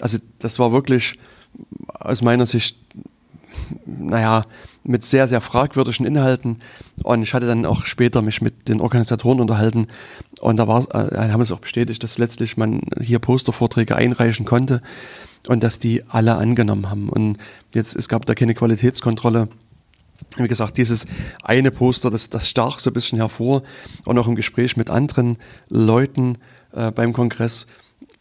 also 0.00 0.18
das 0.38 0.58
war 0.58 0.72
wirklich 0.72 1.18
aus 1.86 2.22
meiner 2.22 2.46
Sicht 2.46 2.78
naja, 3.84 4.44
mit 4.84 5.02
sehr, 5.02 5.26
sehr 5.28 5.40
fragwürdigen 5.40 6.06
Inhalten. 6.06 6.58
Und 7.02 7.22
ich 7.22 7.34
hatte 7.34 7.46
dann 7.46 7.66
auch 7.66 7.86
später 7.86 8.22
mich 8.22 8.40
mit 8.40 8.68
den 8.68 8.80
Organisatoren 8.80 9.40
unterhalten. 9.40 9.86
Und 10.40 10.56
da 10.56 10.68
war, 10.68 10.82
äh, 10.94 11.30
haben 11.30 11.40
es 11.40 11.52
auch 11.52 11.60
bestätigt, 11.60 12.02
dass 12.02 12.18
letztlich 12.18 12.56
man 12.56 12.80
hier 13.00 13.18
Postervorträge 13.18 13.96
einreichen 13.96 14.46
konnte 14.46 14.80
und 15.48 15.62
dass 15.62 15.78
die 15.78 16.04
alle 16.08 16.36
angenommen 16.36 16.90
haben. 16.90 17.08
Und 17.08 17.38
jetzt, 17.74 17.96
es 17.96 18.08
gab 18.08 18.26
da 18.26 18.34
keine 18.34 18.54
Qualitätskontrolle. 18.54 19.48
Wie 20.36 20.48
gesagt, 20.48 20.76
dieses 20.76 21.06
eine 21.42 21.70
Poster, 21.70 22.10
das, 22.10 22.30
das 22.30 22.48
stach 22.48 22.78
so 22.78 22.90
ein 22.90 22.94
bisschen 22.94 23.18
hervor. 23.18 23.62
Und 24.04 24.18
auch 24.18 24.28
im 24.28 24.34
Gespräch 24.34 24.76
mit 24.76 24.90
anderen 24.90 25.38
Leuten 25.68 26.38
äh, 26.72 26.90
beim 26.90 27.12
Kongress 27.12 27.66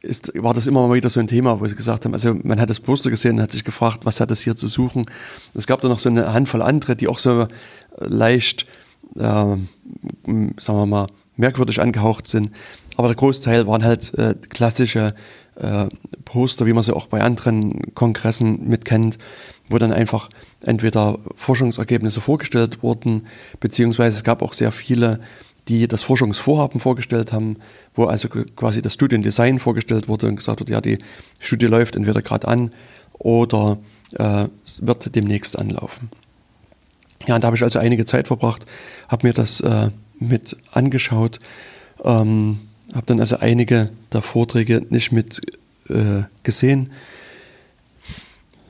ist, 0.05 0.31
war 0.35 0.53
das 0.53 0.67
immer 0.67 0.87
mal 0.87 0.93
wieder 0.93 1.09
so 1.09 1.19
ein 1.19 1.27
Thema, 1.27 1.59
wo 1.59 1.65
sie 1.65 1.75
gesagt 1.75 2.05
haben, 2.05 2.13
also 2.13 2.33
man 2.43 2.59
hat 2.59 2.69
das 2.69 2.79
Poster 2.79 3.09
gesehen 3.09 3.37
und 3.37 3.41
hat 3.41 3.51
sich 3.51 3.63
gefragt, 3.63 4.05
was 4.05 4.19
hat 4.19 4.31
das 4.31 4.41
hier 4.41 4.55
zu 4.55 4.67
suchen. 4.67 5.05
Es 5.53 5.67
gab 5.67 5.81
da 5.81 5.87
noch 5.87 5.99
so 5.99 6.09
eine 6.09 6.33
Handvoll 6.33 6.61
andere, 6.61 6.95
die 6.95 7.07
auch 7.07 7.19
so 7.19 7.47
leicht, 7.97 8.65
äh, 9.15 9.19
sagen 9.19 9.59
wir 10.25 10.85
mal, 10.85 11.07
merkwürdig 11.37 11.81
angehaucht 11.81 12.27
sind. 12.27 12.51
Aber 12.97 13.07
der 13.07 13.17
Großteil 13.17 13.67
waren 13.67 13.83
halt 13.83 14.13
äh, 14.17 14.35
klassische 14.49 15.15
äh, 15.55 15.87
Poster, 16.23 16.65
wie 16.65 16.73
man 16.73 16.83
sie 16.83 16.95
auch 16.95 17.07
bei 17.07 17.21
anderen 17.21 17.93
Kongressen 17.93 18.67
mitkennt, 18.67 19.17
wo 19.69 19.77
dann 19.77 19.91
einfach 19.91 20.29
entweder 20.63 21.19
Forschungsergebnisse 21.35 22.21
vorgestellt 22.21 22.83
wurden, 22.83 23.27
beziehungsweise 23.59 24.17
es 24.17 24.23
gab 24.23 24.41
auch 24.41 24.53
sehr 24.53 24.71
viele 24.71 25.19
die 25.67 25.87
das 25.87 26.03
Forschungsvorhaben 26.03 26.79
vorgestellt 26.79 27.33
haben, 27.33 27.57
wo 27.93 28.05
also 28.05 28.29
quasi 28.29 28.81
das 28.81 28.93
Studiendesign 28.93 29.59
vorgestellt 29.59 30.07
wurde 30.07 30.27
und 30.27 30.35
gesagt 30.35 30.59
wurde, 30.59 30.71
ja, 30.71 30.81
die 30.81 30.99
Studie 31.39 31.65
läuft 31.65 31.95
entweder 31.95 32.21
gerade 32.21 32.47
an 32.47 32.71
oder 33.13 33.77
äh, 34.13 34.45
wird 34.81 35.15
demnächst 35.15 35.57
anlaufen. 35.57 36.09
Ja, 37.27 37.35
und 37.35 37.43
da 37.43 37.47
habe 37.47 37.57
ich 37.57 37.63
also 37.63 37.79
einige 37.79 38.05
Zeit 38.05 38.27
verbracht, 38.27 38.65
habe 39.07 39.27
mir 39.27 39.33
das 39.33 39.59
äh, 39.61 39.89
mit 40.19 40.57
angeschaut, 40.71 41.39
ähm, 42.03 42.59
habe 42.93 43.05
dann 43.07 43.19
also 43.19 43.37
einige 43.37 43.89
der 44.13 44.21
Vorträge 44.21 44.85
nicht 44.89 45.11
mit 45.11 45.41
äh, 45.89 46.23
gesehen. 46.43 46.91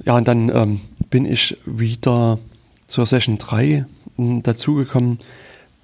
Ja, 0.05 0.15
und 0.15 0.27
dann 0.27 0.49
ähm, 0.49 0.81
bin 1.10 1.25
ich 1.25 1.58
wieder 1.65 2.39
zur 2.88 3.05
Session 3.05 3.38
3 3.38 3.86
hm, 4.15 4.43
dazugekommen. 4.43 5.19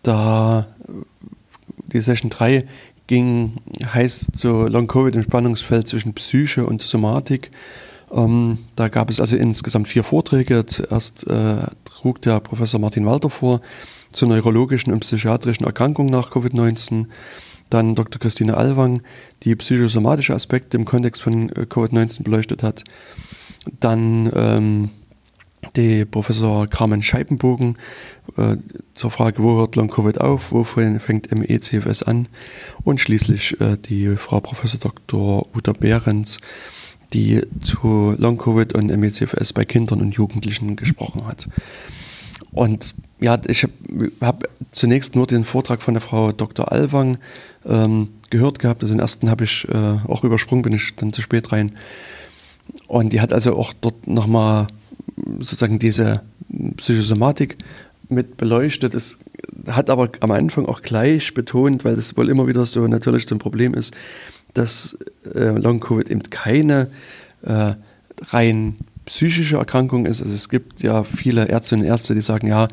Da 0.04 0.68
die 1.92 2.02
Session 2.02 2.30
3 2.30 2.66
ging, 3.08 3.54
heißt 3.94 4.36
so 4.36 4.68
Long 4.68 4.88
Covid 4.88 5.16
im 5.16 5.24
Spannungsfeld 5.24 5.88
zwischen 5.88 6.14
Psyche 6.14 6.66
und 6.66 6.82
Somatik. 6.82 7.52
Ähm, 8.12 8.58
da 8.76 8.88
gab 8.88 9.10
es 9.10 9.20
also 9.20 9.36
insgesamt 9.36 9.88
vier 9.88 10.04
Vorträge. 10.04 10.66
Zuerst 10.66 11.28
äh, 11.28 11.58
trug 11.86 12.22
der 12.22 12.40
Professor 12.40 12.80
Martin 12.80 13.06
Walter 13.06 13.30
vor 13.30 13.62
zu 14.12 14.26
neurologischen 14.26 14.92
und 14.92 15.02
psychiatrischen 15.02 15.66
Erkrankungen 15.66 16.12
nach 16.12 16.32
Covid-19. 16.32 17.08
Dann 17.70 17.96
Dr. 17.96 18.20
Christine 18.20 18.58
Alwang, 18.58 19.02
die 19.44 19.56
psychosomatische 19.56 20.36
Aspekte 20.36 20.76
im 20.76 20.86
Kontext 20.86 21.22
von 21.22 21.50
äh, 21.50 21.66
Covid-19 21.70 22.24
beleuchtet 22.24 22.64
hat. 22.64 22.84
Dann 23.80 24.32
ähm, 24.36 24.90
die 25.76 26.06
Professor 26.06 26.67
Carmen 26.67 27.04
Scheibenbogen 27.04 27.78
äh, 28.38 28.58
zur 28.93 29.12
Frage, 29.12 29.43
wo 29.43 29.58
hört 29.58 29.76
Long-Covid 29.76 30.19
auf, 30.19 30.52
wo 30.52 30.63
fängt 30.63 31.32
MECFS 31.34 32.04
an 32.04 32.28
und 32.84 33.00
schließlich 33.00 33.60
äh, 33.62 33.78
die 33.78 34.15
Frau 34.15 34.39
Professor 34.39 34.80
Dr. 34.80 35.47
Uta 35.56 35.74
Behrens, 35.74 36.39
die 37.13 37.41
zu 37.60 38.15
Long-Covid 38.17 38.74
und 38.74 38.88
MECFS 38.88 39.54
bei 39.54 39.65
Kindern 39.65 40.02
und 40.02 40.15
Jugendlichen 40.15 40.76
gesprochen 40.76 41.28
hat. 41.28 41.47
Und 42.52 42.95
ja, 43.19 43.39
ich 43.47 43.63
habe 43.63 44.12
hab 44.19 44.50
zunächst 44.71 45.15
nur 45.15 45.28
den 45.28 45.43
Vortrag 45.43 45.82
von 45.82 45.93
der 45.93 46.02
Frau 46.02 46.32
Dr. 46.32 46.71
Alwang 46.71 47.17
ähm, 47.65 48.10
gehört 48.30 48.60
gehabt. 48.60 48.82
Also 48.82 48.93
den 48.93 49.00
ersten 49.00 49.30
habe 49.30 49.43
ich 49.43 49.67
äh, 49.69 49.97
auch 50.08 50.24
übersprungen, 50.24 50.63
bin 50.63 50.74
ich 50.74 50.95
dann 50.95 51.13
zu 51.13 51.21
spät 51.21 51.52
rein. 51.52 51.74
Und 52.88 53.13
die 53.13 53.21
hat 53.21 53.32
also 53.32 53.56
auch 53.56 53.74
dort 53.80 54.08
nochmal 54.08 54.67
sozusagen 55.39 55.79
diese 55.79 56.21
Psychosomatik 56.77 57.57
mit 58.10 58.38
beleuchtet. 58.38 58.93
Es 58.93 59.19
hat 59.67 59.89
aber 59.89 60.10
am 60.19 60.31
Anfang 60.31 60.65
auch 60.65 60.81
gleich 60.81 61.34
betont, 61.34 61.86
weil 61.86 61.95
das 61.95 62.17
wohl 62.17 62.29
immer 62.29 62.47
wieder 62.47 62.65
so 62.65 62.88
natürlich 62.88 63.31
ein 63.31 63.39
Problem 63.39 63.73
ist, 63.73 63.93
dass 64.53 64.97
äh, 65.34 65.49
Long-Covid 65.49 66.10
eben 66.10 66.23
keine 66.29 66.89
äh, 67.43 67.73
rein 68.29 68.75
psychische 69.05 69.57
Erkrankung 69.57 70.05
ist. 70.05 70.21
Also 70.21 70.34
es 70.34 70.49
gibt 70.49 70.81
ja 70.81 71.03
viele 71.03 71.47
Ärztinnen 71.47 71.86
und 71.86 71.91
Ärzte, 71.91 72.13
die 72.13 72.21
sagen, 72.21 72.47
ja, 72.47 72.67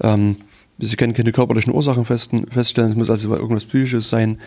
ähm, 0.00 0.36
sie 0.78 0.96
können 0.96 1.12
keine 1.12 1.32
körperlichen 1.32 1.74
Ursachen 1.74 2.04
feststellen, 2.04 2.90
es 2.90 2.96
muss 2.96 3.10
also 3.10 3.34
irgendwas 3.34 3.66
Psychisches 3.66 4.08
sein. 4.08 4.38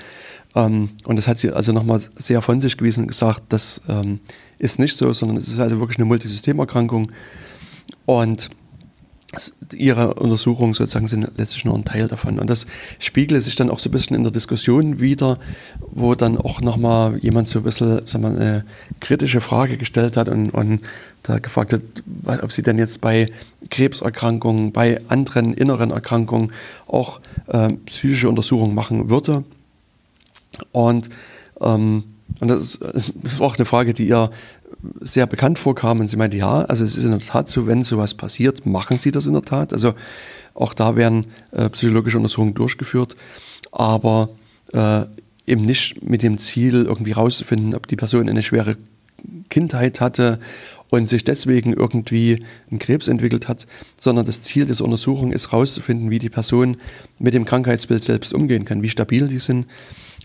Ähm, 0.56 0.90
und 1.06 1.18
das 1.18 1.28
hat 1.28 1.38
sie 1.38 1.52
also 1.52 1.72
nochmal 1.74 2.02
sehr 2.16 2.42
von 2.42 2.60
sich 2.60 2.78
gewiesen 2.78 3.04
und 3.04 3.08
gesagt, 3.08 3.44
das 3.50 3.82
ähm, 3.88 4.20
ist 4.60 4.80
nicht 4.80 4.96
so, 4.96 5.12
sondern 5.14 5.38
es 5.38 5.48
ist 5.50 5.60
also 5.60 5.80
wirklich 5.80 5.98
eine 6.00 6.06
Multisystemerkrankung. 6.06 7.12
Und 8.08 8.50
ihre 9.74 10.14
Untersuchungen 10.14 10.74
sozusagen 10.74 11.10
sind 11.10 11.30
letztlich 11.38 11.66
nur 11.66 11.76
ein 11.76 11.84
Teil 11.84 12.08
davon. 12.08 12.40
Und 12.40 12.50
das 12.50 12.66
spiegelt 13.00 13.44
sich 13.44 13.58
dann 13.58 13.70
auch 13.70 13.80
so 13.80 13.90
ein 13.90 13.92
bisschen 13.92 14.16
in 14.16 14.24
der 14.24 14.32
Diskussion 14.32 15.02
wieder, 15.02 15.38
wo 15.92 16.16
dann 16.16 16.38
auch 16.38 16.62
nochmal 16.62 17.18
jemand 17.18 17.50
so 17.50 17.60
ein 17.60 17.64
bisschen 17.64 18.08
sagen 18.08 18.24
wir, 18.24 18.30
eine 18.30 18.66
kritische 19.02 19.42
Frage 19.42 19.78
gestellt 19.78 20.16
hat 20.16 20.30
und, 20.30 20.52
und 20.52 20.82
da 21.24 21.40
gefragt 21.40 21.74
hat, 21.74 21.82
ob 22.42 22.54
sie 22.54 22.62
denn 22.62 22.78
jetzt 22.78 23.02
bei 23.02 23.30
Krebserkrankungen, 23.70 24.72
bei 24.72 25.02
anderen 25.10 25.54
inneren 25.54 25.92
Erkrankungen 25.92 26.54
auch 26.88 27.20
äh, 27.48 27.74
psychische 27.86 28.30
Untersuchungen 28.30 28.74
machen 28.74 29.10
würde. 29.10 29.44
Und, 30.72 31.10
ähm, 31.60 32.06
und 32.40 32.48
das, 32.48 32.80
das 33.24 33.40
war 33.40 33.48
auch 33.48 33.58
eine 33.58 33.66
Frage, 33.66 33.94
die 33.94 34.08
ihr 34.08 34.32
sehr 35.02 35.28
bekannt 35.28 35.60
vorkam 35.60 36.00
und 36.00 36.08
sie 36.08 36.18
meinte, 36.18 36.38
ja, 36.38 36.62
also 36.62 36.84
es 36.84 36.98
ist 36.98 37.04
in 37.04 37.12
der 37.12 37.20
Tat 37.20 37.50
so, 37.50 37.68
wenn 37.68 37.84
sowas 37.84 38.14
passiert, 38.14 38.66
machen 38.66 38.98
sie 38.98 39.12
das 39.12 39.26
in 39.26 39.34
der 39.34 39.42
Tat. 39.42 39.74
Also 39.74 39.94
auch 40.54 40.74
da 40.74 40.96
werden 40.96 41.28
äh, 41.52 41.70
psychologische 41.70 42.18
Untersuchungen 42.18 42.54
durchgeführt, 42.54 43.16
aber 43.72 44.30
äh, 44.74 45.06
eben 45.46 45.62
nicht 45.62 46.04
mit 46.04 46.24
dem 46.24 46.38
Ziel, 46.38 46.86
irgendwie 46.86 47.14
rauszufinden, 47.14 47.74
ob 47.74 47.88
die 47.88 47.96
Person 47.96 48.30
eine 48.30 48.44
schwere 48.44 48.78
Kindheit 49.50 50.02
hatte 50.02 50.40
und 50.90 51.10
sich 51.10 51.24
deswegen 51.24 51.74
irgendwie 51.74 52.44
einen 52.70 52.80
Krebs 52.80 53.08
entwickelt 53.08 53.48
hat, 53.48 53.66
sondern 54.00 54.26
das 54.26 54.42
Ziel 54.42 54.66
dieser 54.66 54.86
Untersuchung 54.86 55.32
ist 55.32 55.52
herauszufinden, 55.52 56.10
wie 56.10 56.20
die 56.20 56.30
Person 56.30 56.78
mit 57.20 57.34
dem 57.34 57.46
Krankheitsbild 57.46 58.04
selbst 58.04 58.34
umgehen 58.34 58.66
kann, 58.66 58.84
wie 58.84 58.90
stabil 58.90 59.28
die 59.28 59.40
sind 59.40 59.68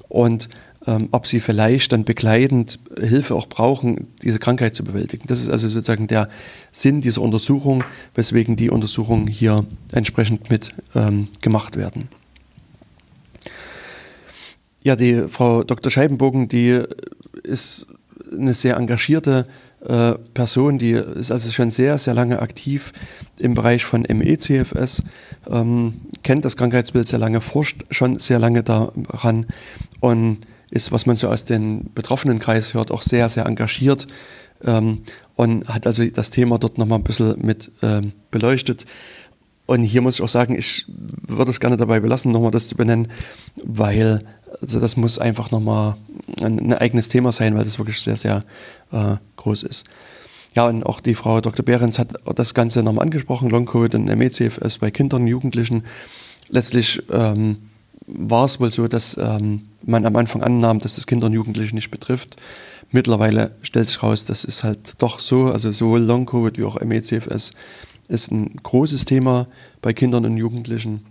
und 0.08 0.48
ähm, 0.86 1.08
ob 1.12 1.26
sie 1.26 1.40
vielleicht 1.40 1.92
dann 1.92 2.04
begleitend 2.04 2.78
Hilfe 2.98 3.34
auch 3.34 3.46
brauchen, 3.46 4.08
diese 4.22 4.38
Krankheit 4.38 4.74
zu 4.74 4.84
bewältigen. 4.84 5.24
Das 5.26 5.40
ist 5.40 5.48
also 5.48 5.68
sozusagen 5.68 6.06
der 6.06 6.28
Sinn 6.72 7.00
dieser 7.00 7.22
Untersuchung, 7.22 7.84
weswegen 8.14 8.56
die 8.56 8.70
Untersuchungen 8.70 9.26
hier 9.26 9.64
entsprechend 9.92 10.50
mit 10.50 10.74
ähm, 10.94 11.28
gemacht 11.40 11.76
werden. 11.76 12.08
Ja, 14.82 14.96
die 14.96 15.28
Frau 15.28 15.62
Dr. 15.62 15.92
Scheibenbogen, 15.92 16.48
die 16.48 16.80
ist 17.44 17.86
eine 18.36 18.54
sehr 18.54 18.76
engagierte 18.76 19.46
äh, 19.86 20.14
Person, 20.34 20.78
die 20.78 20.92
ist 20.92 21.30
also 21.30 21.50
schon 21.50 21.70
sehr, 21.70 21.98
sehr 21.98 22.14
lange 22.14 22.40
aktiv 22.40 22.92
im 23.38 23.54
Bereich 23.54 23.84
von 23.84 24.02
MECFS, 24.02 25.04
ähm, 25.50 26.00
kennt 26.24 26.44
das 26.44 26.56
Krankheitsbild 26.56 27.06
sehr 27.06 27.18
lange, 27.18 27.40
forscht 27.40 27.84
schon 27.90 28.18
sehr 28.18 28.38
lange 28.38 28.62
daran 28.62 29.46
und 30.00 30.38
ist, 30.72 30.90
was 30.90 31.06
man 31.06 31.16
so 31.16 31.28
aus 31.28 31.44
den 31.44 31.90
betroffenen 31.94 32.38
Kreis 32.38 32.74
hört, 32.74 32.90
auch 32.90 33.02
sehr, 33.02 33.28
sehr 33.28 33.46
engagiert 33.46 34.06
ähm, 34.64 35.02
und 35.36 35.68
hat 35.68 35.86
also 35.86 36.04
das 36.04 36.30
Thema 36.30 36.58
dort 36.58 36.78
nochmal 36.78 36.98
ein 36.98 37.04
bisschen 37.04 37.34
mit 37.44 37.70
ähm, 37.82 38.12
beleuchtet. 38.30 38.86
Und 39.66 39.82
hier 39.84 40.00
muss 40.00 40.16
ich 40.16 40.22
auch 40.22 40.28
sagen, 40.28 40.56
ich 40.58 40.86
würde 40.88 41.50
es 41.50 41.60
gerne 41.60 41.76
dabei 41.76 42.00
belassen, 42.00 42.32
nochmal 42.32 42.50
das 42.50 42.68
zu 42.68 42.76
benennen, 42.76 43.08
weil 43.62 44.24
also 44.60 44.80
das 44.80 44.96
muss 44.96 45.18
einfach 45.18 45.50
nochmal 45.50 45.96
ein, 46.42 46.58
ein 46.58 46.74
eigenes 46.74 47.08
Thema 47.08 47.32
sein, 47.32 47.54
weil 47.54 47.64
das 47.64 47.78
wirklich 47.78 48.00
sehr, 48.00 48.16
sehr 48.16 48.44
äh, 48.92 49.16
groß 49.36 49.62
ist. 49.62 49.84
Ja, 50.54 50.66
und 50.66 50.84
auch 50.84 51.00
die 51.00 51.14
Frau 51.14 51.40
Dr. 51.40 51.64
Behrens 51.64 51.98
hat 51.98 52.14
das 52.34 52.52
Ganze 52.52 52.82
nochmal 52.82 53.04
angesprochen, 53.04 53.48
Long-Covid 53.48 53.94
und 53.94 54.04
MECFS 54.04 54.78
bei 54.78 54.90
Kindern 54.90 55.26
Jugendlichen. 55.26 55.84
Letztlich 56.48 57.02
ähm, 57.10 57.56
war 58.06 58.44
es 58.44 58.60
wohl 58.60 58.70
so, 58.70 58.88
dass 58.88 59.16
ähm, 59.16 59.62
man 59.84 60.06
am 60.06 60.16
Anfang 60.16 60.42
annahm, 60.42 60.78
dass 60.78 60.98
es 60.98 61.06
Kinder 61.06 61.26
und 61.26 61.32
Jugendliche 61.32 61.74
nicht 61.74 61.90
betrifft. 61.90 62.36
Mittlerweile 62.90 63.52
stellt 63.62 63.88
sich 63.88 64.02
raus, 64.02 64.24
das 64.24 64.44
ist 64.44 64.64
halt 64.64 64.94
doch 64.98 65.18
so, 65.18 65.46
also 65.46 65.72
sowohl 65.72 66.00
Long-Covid 66.00 66.58
wie 66.58 66.64
auch 66.64 66.80
MECFS 66.80 67.52
ist 68.08 68.30
ein 68.30 68.56
großes 68.62 69.04
Thema 69.04 69.46
bei 69.80 69.92
Kindern 69.92 70.26
und 70.26 70.36
Jugendlichen. 70.36 71.04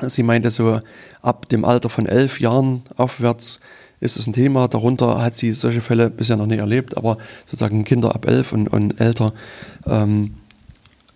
Sie 0.00 0.22
meinte 0.22 0.50
so, 0.50 0.80
ab 1.22 1.48
dem 1.48 1.64
Alter 1.64 1.88
von 1.88 2.06
elf 2.06 2.40
Jahren 2.40 2.82
aufwärts 2.96 3.60
ist 4.00 4.16
es 4.16 4.26
ein 4.26 4.32
Thema. 4.32 4.66
Darunter 4.68 5.22
hat 5.22 5.34
sie 5.34 5.52
solche 5.52 5.80
Fälle 5.80 6.10
bisher 6.10 6.36
noch 6.36 6.46
nicht 6.46 6.58
erlebt, 6.58 6.96
aber 6.96 7.18
sozusagen 7.46 7.84
Kinder 7.84 8.14
ab 8.14 8.26
elf 8.26 8.52
und, 8.52 8.68
und 8.68 9.00
älter 9.00 9.32
ähm, 9.86 10.34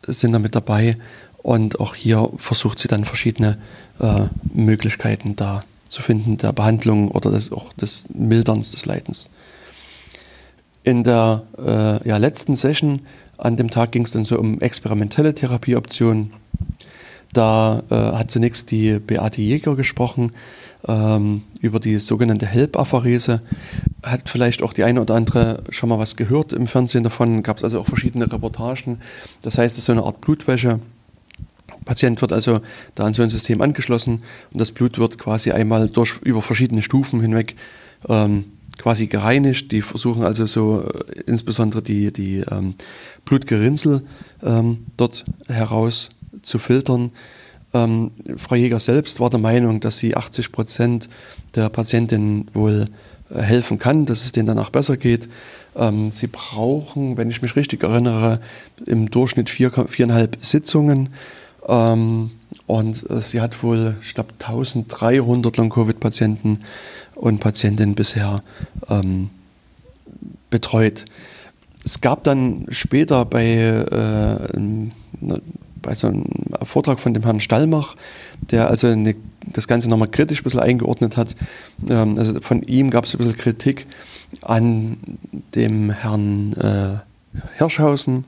sind 0.06 0.32
da 0.32 0.38
mit 0.38 0.54
dabei 0.54 0.96
und 1.42 1.80
auch 1.80 1.94
hier 1.94 2.30
versucht 2.36 2.78
sie 2.78 2.88
dann 2.88 3.04
verschiedene 3.04 3.58
äh, 4.00 4.26
Möglichkeiten 4.52 5.36
da 5.36 5.62
zu 5.88 6.02
finden 6.02 6.36
der 6.36 6.52
Behandlung 6.52 7.10
oder 7.10 7.30
des, 7.30 7.50
auch 7.50 7.72
des 7.72 8.08
Milderns 8.14 8.72
des 8.72 8.86
Leidens. 8.86 9.28
In 10.84 11.04
der 11.04 11.42
äh, 11.58 12.08
ja, 12.08 12.16
letzten 12.16 12.56
Session 12.56 13.00
an 13.36 13.56
dem 13.56 13.70
Tag 13.70 13.92
ging 13.92 14.04
es 14.04 14.12
dann 14.12 14.24
so 14.24 14.38
um 14.38 14.60
experimentelle 14.60 15.34
Therapieoptionen. 15.34 16.32
Da 17.32 17.82
äh, 17.90 17.94
hat 17.94 18.30
zunächst 18.30 18.70
die 18.70 18.98
Beate 18.98 19.42
Jäger 19.42 19.76
gesprochen 19.76 20.32
ähm, 20.86 21.42
über 21.60 21.78
die 21.78 21.98
sogenannte 21.98 22.46
HELP-Apharese. 22.46 23.42
Hat 24.02 24.28
vielleicht 24.28 24.62
auch 24.62 24.72
die 24.72 24.84
eine 24.84 25.00
oder 25.02 25.14
andere 25.14 25.62
schon 25.70 25.88
mal 25.88 25.98
was 25.98 26.16
gehört 26.16 26.52
im 26.52 26.66
Fernsehen 26.66 27.04
davon. 27.04 27.42
Gab 27.42 27.58
es 27.58 27.64
also 27.64 27.80
auch 27.80 27.86
verschiedene 27.86 28.30
Reportagen. 28.32 28.98
Das 29.42 29.58
heißt, 29.58 29.74
es 29.74 29.80
ist 29.80 29.84
so 29.86 29.92
eine 29.92 30.04
Art 30.04 30.20
Blutwäsche. 30.20 30.80
Patient 31.88 32.20
wird 32.20 32.34
also 32.34 32.60
da 32.94 33.04
an 33.04 33.14
so 33.14 33.22
ein 33.22 33.30
System 33.30 33.62
angeschlossen 33.62 34.22
und 34.52 34.60
das 34.60 34.72
Blut 34.72 34.98
wird 34.98 35.16
quasi 35.16 35.52
einmal 35.52 35.88
durch 35.88 36.18
über 36.22 36.42
verschiedene 36.42 36.82
Stufen 36.82 37.20
hinweg 37.20 37.56
ähm, 38.10 38.44
quasi 38.76 39.06
gereinigt. 39.06 39.72
Die 39.72 39.80
versuchen 39.80 40.22
also 40.22 40.44
so 40.46 40.82
äh, 40.82 41.20
insbesondere 41.26 41.80
die, 41.80 42.12
die 42.12 42.44
ähm, 42.50 42.74
Blutgerinnsel 43.24 44.02
ähm, 44.42 44.84
dort 44.98 45.24
heraus 45.46 46.10
zu 46.42 46.58
filtern. 46.58 47.10
Ähm, 47.72 48.10
Frau 48.36 48.54
Jäger 48.54 48.80
selbst 48.80 49.18
war 49.18 49.30
der 49.30 49.40
Meinung, 49.40 49.80
dass 49.80 49.96
sie 49.96 50.14
80 50.14 50.52
Prozent 50.52 51.08
der 51.54 51.70
Patientinnen 51.70 52.50
wohl 52.52 52.84
äh, 53.30 53.40
helfen 53.40 53.78
kann, 53.78 54.04
dass 54.04 54.26
es 54.26 54.32
denen 54.32 54.46
danach 54.46 54.68
besser 54.68 54.98
geht. 54.98 55.26
Ähm, 55.74 56.10
sie 56.10 56.26
brauchen, 56.26 57.16
wenn 57.16 57.30
ich 57.30 57.40
mich 57.40 57.56
richtig 57.56 57.82
erinnere, 57.82 58.40
im 58.84 59.10
Durchschnitt 59.10 59.48
vier, 59.48 59.70
viereinhalb 59.70 60.36
Sitzungen. 60.42 61.08
Ähm, 61.68 62.30
und 62.66 63.08
äh, 63.10 63.20
sie 63.20 63.40
hat 63.40 63.62
wohl, 63.62 63.96
ich 64.02 64.14
glaube, 64.14 64.32
1300 64.38 65.56
Long-Covid-Patienten 65.56 66.60
und 67.14 67.40
Patientinnen 67.40 67.94
bisher 67.94 68.42
ähm, 68.88 69.30
betreut. 70.50 71.04
Es 71.84 72.00
gab 72.00 72.24
dann 72.24 72.66
später 72.70 73.24
bei, 73.24 73.46
äh, 73.46 74.60
bei 75.82 75.94
so 75.94 76.08
einem 76.08 76.24
Vortrag 76.62 77.00
von 77.00 77.14
dem 77.14 77.22
Herrn 77.22 77.40
Stallmach, 77.40 77.96
der 78.50 78.68
also 78.68 78.88
eine, 78.88 79.14
das 79.46 79.68
Ganze 79.68 79.88
nochmal 79.88 80.08
kritisch 80.08 80.40
ein 80.40 80.44
bisschen 80.44 80.60
eingeordnet 80.60 81.16
hat. 81.16 81.36
Ähm, 81.88 82.18
also 82.18 82.40
von 82.40 82.62
ihm 82.62 82.90
gab 82.90 83.04
es 83.04 83.14
ein 83.14 83.18
bisschen 83.18 83.38
Kritik 83.38 83.86
an 84.42 84.98
dem 85.54 85.90
Herrn 85.90 86.52
äh, 86.54 86.98
Hirschhausen, 87.56 88.24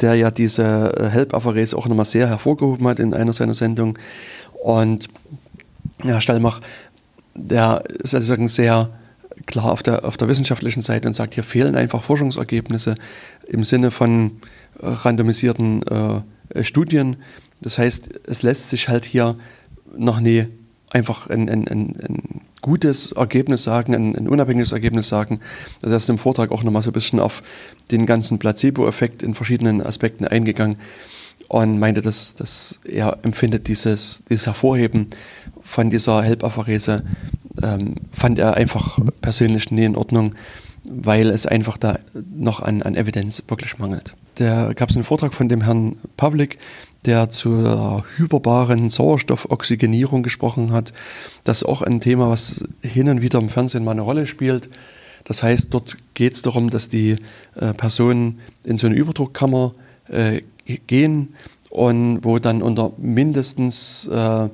der 0.00 0.14
ja 0.14 0.30
diese 0.30 0.94
äh, 0.96 1.08
Help-Apharese 1.08 1.76
auch 1.76 1.86
nochmal 1.86 2.04
sehr 2.04 2.28
hervorgehoben 2.28 2.86
hat 2.86 2.98
in 2.98 3.14
einer 3.14 3.32
seiner 3.32 3.54
Sendungen. 3.54 3.98
Und 4.62 5.08
Herr 6.04 6.20
Stallmach 6.20 6.60
der 7.38 7.84
ist 8.02 8.14
also 8.14 8.34
sehr 8.48 8.90
klar 9.46 9.70
auf 9.70 9.82
der, 9.82 10.04
auf 10.04 10.16
der 10.16 10.28
wissenschaftlichen 10.28 10.82
Seite 10.82 11.08
und 11.08 11.14
sagt, 11.14 11.34
hier 11.34 11.44
fehlen 11.44 11.76
einfach 11.76 12.02
Forschungsergebnisse 12.02 12.96
im 13.46 13.64
Sinne 13.64 13.90
von 13.90 14.32
äh, 14.80 14.86
randomisierten 14.86 15.82
äh, 15.84 16.64
Studien. 16.64 17.16
Das 17.60 17.78
heißt, 17.78 18.20
es 18.26 18.42
lässt 18.42 18.68
sich 18.68 18.88
halt 18.88 19.04
hier 19.04 19.36
noch 19.96 20.20
nie 20.20 20.46
einfach 20.90 21.28
ein, 21.28 21.48
ein, 21.48 21.68
ein, 21.68 21.96
ein 21.96 22.40
gutes 22.60 23.12
Ergebnis 23.12 23.64
sagen, 23.64 23.94
ein, 23.94 24.16
ein, 24.16 24.28
unabhängiges 24.28 24.72
Ergebnis 24.72 25.08
sagen. 25.08 25.40
Also 25.82 25.94
er 25.94 25.98
ist 25.98 26.08
im 26.08 26.18
Vortrag 26.18 26.50
auch 26.50 26.62
nochmal 26.62 26.82
so 26.82 26.90
ein 26.90 26.94
bisschen 26.94 27.20
auf 27.20 27.42
den 27.90 28.06
ganzen 28.06 28.38
Placebo-Effekt 28.38 29.22
in 29.22 29.34
verschiedenen 29.34 29.82
Aspekten 29.82 30.24
eingegangen 30.24 30.76
und 31.48 31.78
meinte, 31.78 32.02
dass, 32.02 32.34
dass 32.34 32.80
er 32.84 33.18
empfindet 33.22 33.68
dieses, 33.68 34.24
dieses 34.28 34.46
Hervorheben 34.46 35.08
von 35.62 35.90
dieser 35.90 36.22
Help-Apharese 36.22 37.04
ähm, 37.62 37.94
fand 38.12 38.38
er 38.38 38.54
einfach 38.54 38.98
persönlich 39.20 39.70
nie 39.70 39.84
in 39.84 39.96
Ordnung, 39.96 40.34
weil 40.88 41.28
es 41.30 41.46
einfach 41.46 41.76
da 41.76 41.98
noch 42.34 42.60
an, 42.60 42.82
an 42.82 42.94
Evidenz 42.94 43.42
wirklich 43.48 43.78
mangelt. 43.78 44.14
Da 44.38 44.72
gab 44.72 44.88
es 44.88 44.94
einen 44.94 45.04
Vortrag 45.04 45.34
von 45.34 45.48
dem 45.48 45.62
Herrn 45.62 45.96
Pavlik, 46.16 46.58
der 47.04 47.28
zur 47.28 48.04
hyperbaren 48.16 48.88
Sauerstoffoxygenierung 48.88 50.22
gesprochen 50.22 50.70
hat. 50.70 50.92
Das 51.42 51.58
ist 51.58 51.64
auch 51.64 51.82
ein 51.82 51.98
Thema, 51.98 52.30
was 52.30 52.64
hin 52.80 53.08
und 53.08 53.20
wieder 53.20 53.40
im 53.40 53.48
Fernsehen 53.48 53.82
mal 53.82 53.92
eine 53.92 54.02
Rolle 54.02 54.26
spielt. 54.26 54.70
Das 55.24 55.42
heißt, 55.42 55.74
dort 55.74 55.96
geht 56.14 56.34
es 56.34 56.42
darum, 56.42 56.70
dass 56.70 56.88
die 56.88 57.16
äh, 57.56 57.74
Personen 57.74 58.38
in 58.62 58.78
so 58.78 58.86
eine 58.86 58.94
Überdruckkammer 58.94 59.72
äh, 60.06 60.42
gehen 60.86 61.34
und 61.70 62.20
wo 62.22 62.38
dann 62.38 62.62
unter 62.62 62.92
mindestens 62.96 64.06
äh, 64.06 64.48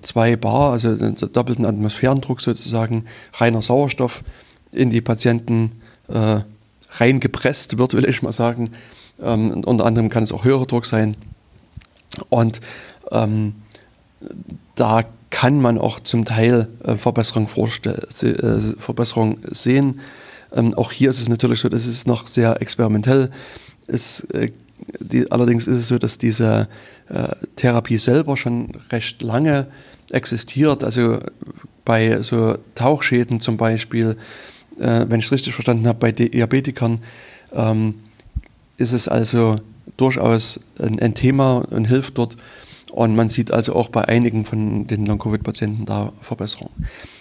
zwei 0.00 0.36
Bar, 0.36 0.72
also 0.72 0.96
doppelten 0.96 1.66
Atmosphärendruck 1.66 2.40
sozusagen, 2.40 3.04
reiner 3.34 3.60
Sauerstoff 3.60 4.24
in 4.72 4.88
die 4.88 5.02
Patienten 5.02 5.72
äh, 6.08 6.40
reingepresst 6.92 7.76
wird, 7.76 7.92
will 7.92 8.08
ich 8.08 8.22
mal 8.22 8.32
sagen. 8.32 8.70
Ähm, 9.22 9.62
unter 9.64 9.84
anderem 9.84 10.08
kann 10.08 10.22
es 10.22 10.32
auch 10.32 10.44
höherer 10.44 10.66
Druck 10.66 10.86
sein. 10.86 11.16
Und 12.28 12.60
ähm, 13.12 13.54
da 14.74 15.04
kann 15.30 15.60
man 15.60 15.78
auch 15.78 16.00
zum 16.00 16.24
Teil 16.24 16.68
äh, 16.84 16.96
Verbesserung, 16.96 17.46
äh, 17.46 18.60
Verbesserung 18.78 19.38
sehen. 19.50 20.00
Ähm, 20.52 20.74
auch 20.74 20.92
hier 20.92 21.10
ist 21.10 21.20
es 21.20 21.28
natürlich 21.28 21.60
so, 21.60 21.68
das 21.68 21.86
ist 21.86 22.06
noch 22.06 22.26
sehr 22.26 22.60
experimentell. 22.60 23.30
Es 23.86 24.20
äh, 24.32 24.50
die, 25.00 25.30
allerdings 25.30 25.66
ist 25.66 25.76
es 25.76 25.88
so, 25.88 25.98
dass 25.98 26.18
diese 26.18 26.68
äh, 27.08 27.28
Therapie 27.56 27.98
selber 27.98 28.36
schon 28.36 28.68
recht 28.90 29.22
lange 29.22 29.66
existiert. 30.10 30.84
Also 30.84 31.18
bei 31.84 32.22
so 32.22 32.56
Tauchschäden 32.74 33.40
zum 33.40 33.56
Beispiel, 33.56 34.16
äh, 34.78 35.06
wenn 35.08 35.20
ich 35.20 35.26
es 35.26 35.32
richtig 35.32 35.54
verstanden 35.54 35.86
habe, 35.86 35.98
bei 35.98 36.12
Diabetikern 36.12 37.02
ähm, 37.52 37.94
ist 38.80 38.92
es 38.92 39.08
also 39.08 39.60
durchaus 39.96 40.60
ein, 40.78 40.98
ein, 41.00 41.14
Thema 41.14 41.64
und 41.70 41.84
hilft 41.86 42.18
dort. 42.18 42.36
Und 42.92 43.14
man 43.14 43.28
sieht 43.28 43.52
also 43.52 43.74
auch 43.74 43.88
bei 43.88 44.06
einigen 44.06 44.44
von 44.44 44.86
den 44.86 45.06
Long-Covid-Patienten 45.06 45.84
da 45.84 46.12
Verbesserungen. 46.20 46.72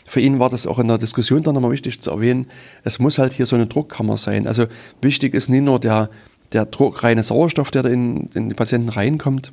Für 0.08 0.20
ihn 0.20 0.40
war 0.40 0.50
das 0.50 0.66
auch 0.66 0.80
in 0.80 0.88
der 0.88 0.98
Diskussion 0.98 1.44
dann 1.44 1.54
nochmal 1.54 1.72
wichtig 1.72 2.02
zu 2.02 2.10
erwähnen, 2.10 2.48
es 2.84 2.98
muss 2.98 3.20
halt 3.20 3.34
hier 3.34 3.46
so 3.46 3.56
eine 3.56 3.68
Druckkammer 3.68 4.18
sein. 4.18 4.48
Also 4.48 4.66
wichtig 5.02 5.36
ist 5.36 5.50
nicht 5.50 5.64
nur 5.64 5.80
der 5.80 6.10
der 6.52 6.68
reine 6.80 7.24
Sauerstoff, 7.24 7.72
der 7.72 7.86
in, 7.86 8.30
in 8.34 8.50
die 8.50 8.56
Patienten 8.56 8.90
reinkommt, 8.90 9.52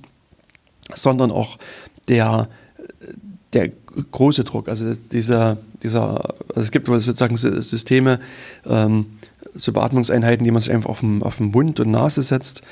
sondern 0.94 1.30
auch 1.30 1.58
der, 2.08 2.48
der 3.52 3.70
große 4.10 4.44
Druck. 4.44 4.68
Also 4.68 4.94
dieser, 4.94 5.58
dieser, 5.82 6.34
also 6.48 6.60
es 6.60 6.70
gibt 6.70 6.86
sozusagen 6.86 7.36
Systeme, 7.36 8.20
ähm, 8.66 9.06
so 9.56 9.72
Beatmungseinheiten, 9.72 10.44
die 10.44 10.50
man 10.50 10.62
sich 10.62 10.72
einfach 10.72 10.90
auf 10.90 11.00
den, 11.00 11.22
auf 11.22 11.38
den 11.38 11.50
Mund 11.50 11.80
und 11.80 11.90
Nase 11.90 12.22
setzt 12.22 12.62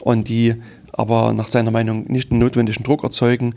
und 0.00 0.28
die 0.28 0.54
aber 0.92 1.32
nach 1.32 1.48
seiner 1.48 1.70
Meinung 1.70 2.04
nicht 2.04 2.30
den 2.30 2.38
notwendigen 2.38 2.84
Druck 2.84 3.02
erzeugen 3.02 3.54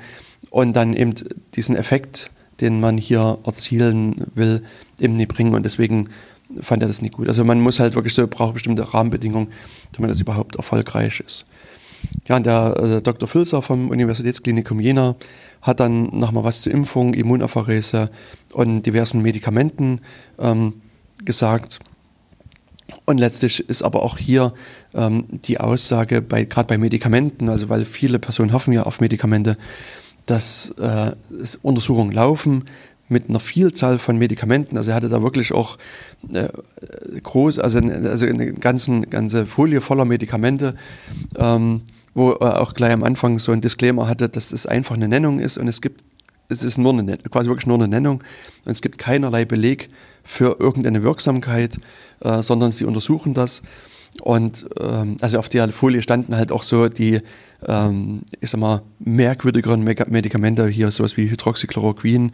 und 0.50 0.74
dann 0.74 0.94
eben 0.94 1.14
diesen 1.56 1.76
Effekt, 1.76 2.32
den 2.62 2.80
man 2.80 2.98
hier 2.98 3.38
erzielen 3.46 4.26
will, 4.34 4.64
eben 5.00 5.14
nicht 5.14 5.30
bringen. 5.30 5.54
Und 5.54 5.64
deswegen 5.64 6.10
fand 6.62 6.82
er 6.82 6.88
das 6.88 7.02
nicht 7.02 7.14
gut. 7.14 7.28
Also 7.28 7.44
man 7.44 7.60
muss 7.60 7.80
halt 7.80 7.96
wirklich 7.96 8.14
so, 8.14 8.28
braucht 8.28 8.56
bestimmte 8.56 8.94
Rahmenbedingungen, 8.94 9.50
damit 9.92 10.12
das 10.12 10.22
überhaupt 10.22 10.56
erfolgreich 10.56 11.20
ist. 11.20 11.46
Ja, 12.28 12.38
und 12.38 12.46
der 12.46 12.76
äh, 12.78 13.02
Dr. 13.02 13.28
Filzer 13.28 13.62
vom 13.62 13.90
Universitätsklinikum 13.90 14.80
Jena 14.80 15.16
hat 15.62 15.80
dann 15.80 16.04
nochmal 16.18 16.44
was 16.44 16.62
zur 16.62 16.72
Impfung, 16.72 17.14
Immunapharese 17.14 18.10
und 18.54 18.84
diversen 18.84 19.22
Medikamenten 19.22 20.02
ähm, 20.40 20.82
gesagt. 21.24 21.80
Und 23.06 23.20
letztlich 23.20 23.68
ist 23.70 23.84
aber 23.84 24.04
auch 24.04 24.18
hier 24.18 24.54
ähm, 24.94 25.26
die 25.30 25.60
Aussage, 25.60 26.22
bei, 26.22 26.46
gerade 26.46 26.68
bei 26.68 26.78
Medikamenten, 26.78 27.50
also 27.50 27.70
weil 27.70 27.86
viele 27.86 28.20
Personen 28.20 28.54
hoffen 28.54 28.74
ja 28.74 28.84
auf 28.84 29.02
Medikamente, 29.02 29.58
dass 30.26 30.74
äh, 30.80 31.12
Untersuchungen 31.62 32.12
laufen, 32.12 32.66
mit 33.10 33.30
einer 33.30 33.40
Vielzahl 33.40 34.00
von 34.00 34.18
Medikamenten. 34.18 34.78
Also 34.78 34.92
er 34.92 34.96
hatte 34.96 35.10
da 35.10 35.22
wirklich 35.22 35.54
auch 35.54 35.78
äh, 36.34 36.50
groß, 37.24 37.60
also, 37.60 37.80
also 37.80 38.26
eine 38.26 38.54
ganzen, 38.54 39.10
ganze 39.10 39.46
Folie 39.46 39.82
voller 39.82 40.06
Medikamente, 40.06 40.76
ähm, 41.38 41.82
wo 42.14 42.32
er 42.32 42.62
auch 42.62 42.74
gleich 42.74 42.92
am 42.92 43.04
Anfang 43.04 43.40
so 43.40 43.52
ein 43.52 43.62
Disclaimer 43.62 44.08
hatte, 44.08 44.28
dass 44.28 44.52
es 44.52 44.66
einfach 44.66 44.96
eine 44.96 45.08
Nennung 45.08 45.40
ist 45.40 45.58
und 45.58 45.68
es 45.68 45.82
gibt, 45.82 46.04
es 46.50 46.64
ist 46.64 46.78
nur 46.78 46.94
eine, 46.94 47.18
quasi 47.18 47.48
wirklich 47.48 47.68
nur 47.68 47.78
eine 47.78 47.88
Nennung 47.88 48.24
und 48.66 48.72
es 48.72 48.82
gibt 48.82 48.98
keinerlei 48.98 49.46
Beleg 49.46 49.90
für 50.24 50.58
irgendeine 50.60 51.04
Wirksamkeit, 51.04 51.78
äh, 52.22 52.42
sondern 52.42 52.72
sie 52.72 52.86
untersuchen 52.86 53.34
das. 53.34 53.62
Und 54.22 54.66
ähm, 54.80 55.18
also 55.22 55.40
auf 55.40 55.50
der 55.50 55.68
Folie 55.70 56.02
standen 56.02 56.36
halt 56.36 56.52
auch 56.52 56.64
so 56.64 56.90
die, 56.90 57.22
ähm, 57.68 58.22
ich 58.40 58.50
sag 58.50 58.60
mal, 58.60 58.82
merkwürdigeren 59.00 59.84
Medikamente, 59.84 60.68
hier 60.68 60.90
sowas 60.92 61.18
wie 61.18 61.30
Hydroxychloroquin 61.30 62.32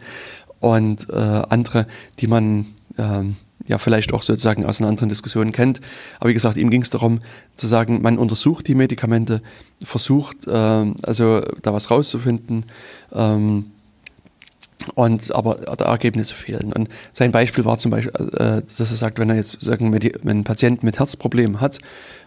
und 0.60 1.10
äh, 1.10 1.14
andere, 1.14 1.86
die 2.20 2.26
man 2.26 2.66
äh, 2.96 3.24
ja 3.66 3.78
vielleicht 3.78 4.12
auch 4.12 4.22
sozusagen 4.22 4.64
aus 4.64 4.80
einer 4.80 4.88
anderen 4.88 5.08
Diskussion 5.08 5.52
kennt. 5.52 5.80
Aber 6.20 6.30
wie 6.30 6.34
gesagt, 6.34 6.56
ihm 6.56 6.70
ging 6.70 6.82
es 6.82 6.90
darum 6.90 7.20
zu 7.54 7.66
sagen, 7.66 8.02
man 8.02 8.18
untersucht 8.18 8.68
die 8.68 8.74
Medikamente, 8.74 9.42
versucht 9.82 10.46
äh, 10.46 10.50
also 10.50 11.40
da 11.62 11.72
was 11.72 11.90
rauszufinden. 11.90 12.66
Ähm, 13.12 13.66
und 14.94 15.34
aber 15.34 15.56
die 15.78 15.84
Ergebnisse 15.84 16.34
fehlen. 16.34 16.72
Und 16.72 16.88
sein 17.12 17.32
Beispiel 17.32 17.64
war 17.64 17.78
zum 17.78 17.90
Beispiel, 17.90 18.12
äh, 18.34 18.62
dass 18.62 18.78
er 18.78 18.96
sagt, 18.96 19.18
wenn 19.18 19.30
er 19.30 19.36
jetzt 19.36 19.60
sagen, 19.60 19.92
wenn 19.92 20.38
ein 20.38 20.44
Patient 20.44 20.82
mit 20.82 20.98
Herzproblemen 20.98 21.60
hat, 21.60 21.78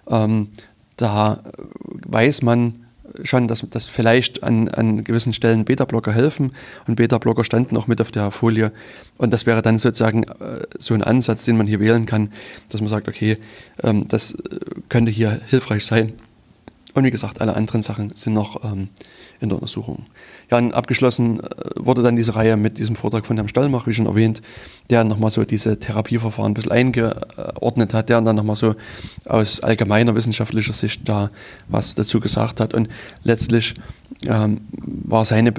ähm, 0.10 0.50
da 0.98 1.44
weiß 2.06 2.42
man 2.42 2.88
schon, 3.24 3.48
dass, 3.48 3.66
dass 3.70 3.88
vielleicht 3.88 4.44
an, 4.44 4.70
an 4.70 5.04
gewissen 5.04 5.34
Stellen 5.34 5.66
Beta-Blocker 5.66 6.12
helfen 6.12 6.52
und 6.88 6.96
Beta-Blocker 6.96 7.44
standen 7.44 7.78
auch 7.78 7.88
mit 7.88 8.02
auf 8.02 8.12
der 8.12 8.32
Folie. 8.32 8.72
Und 9.18 9.32
das 9.32 9.46
wäre 9.46 9.62
dann 9.62 9.80
sozusagen 9.80 10.24
äh, 10.24 10.66
so 10.78 10.94
ein 10.94 11.04
Ansatz, 11.04 11.46
den 11.46 11.58
man 11.58 11.68
hier 11.68 11.80
wählen 11.80 12.06
kann, 12.06 12.32
dass 12.70 12.82
man 12.82 12.90
sagt, 12.90 13.08
okay, 13.08 13.38
ähm, 13.84 14.08
das 14.08 14.34
äh, 14.34 14.60
könnte 14.90 15.12
hier 15.12 15.40
hilfreich 15.48 15.86
sein. 15.86 16.14
Und 16.94 17.04
wie 17.04 17.12
gesagt, 17.12 17.42
alle 17.42 17.56
anderen 17.56 17.84
Sachen 17.84 18.10
sind 18.16 18.34
noch 18.34 18.64
ähm, 18.64 18.90
in 19.40 19.50
der 19.50 19.58
Untersuchung. 19.58 20.06
Ja, 20.50 20.58
und 20.58 20.74
abgeschlossen 20.74 21.40
äh, 21.40 21.44
wurde 21.76 22.04
dann 22.04 22.16
diese 22.16 22.36
Reihe 22.36 22.58
mit 22.58 22.78
diesem 22.78 22.96
Vortrag 22.96 23.26
von 23.26 23.38
Herrn 23.38 23.50
Stallmach, 23.50 23.88
wie 23.88 23.94
schon 23.94 24.06
erwähnt, 24.06 24.42
der 24.90 25.04
nochmal 25.04 25.32
so 25.32 25.44
diese 25.44 25.80
Therapieverfahren 25.80 26.52
ein 26.52 26.54
bisschen 26.54 26.72
eingeordnet 26.72 27.94
hat, 27.94 28.10
der 28.10 28.22
dann 28.22 28.36
nochmal 28.36 28.56
so 28.56 28.76
aus 29.26 29.62
allgemeiner 29.62 30.16
wissenschaftlicher 30.16 30.74
Sicht 30.74 31.08
da 31.08 31.30
was 31.68 31.96
dazu 31.96 32.20
gesagt 32.20 32.60
hat. 32.60 32.74
Und 32.74 32.90
letztlich 33.24 33.76
ähm, 34.24 34.62
war 34.86 35.26
seine, 35.26 35.54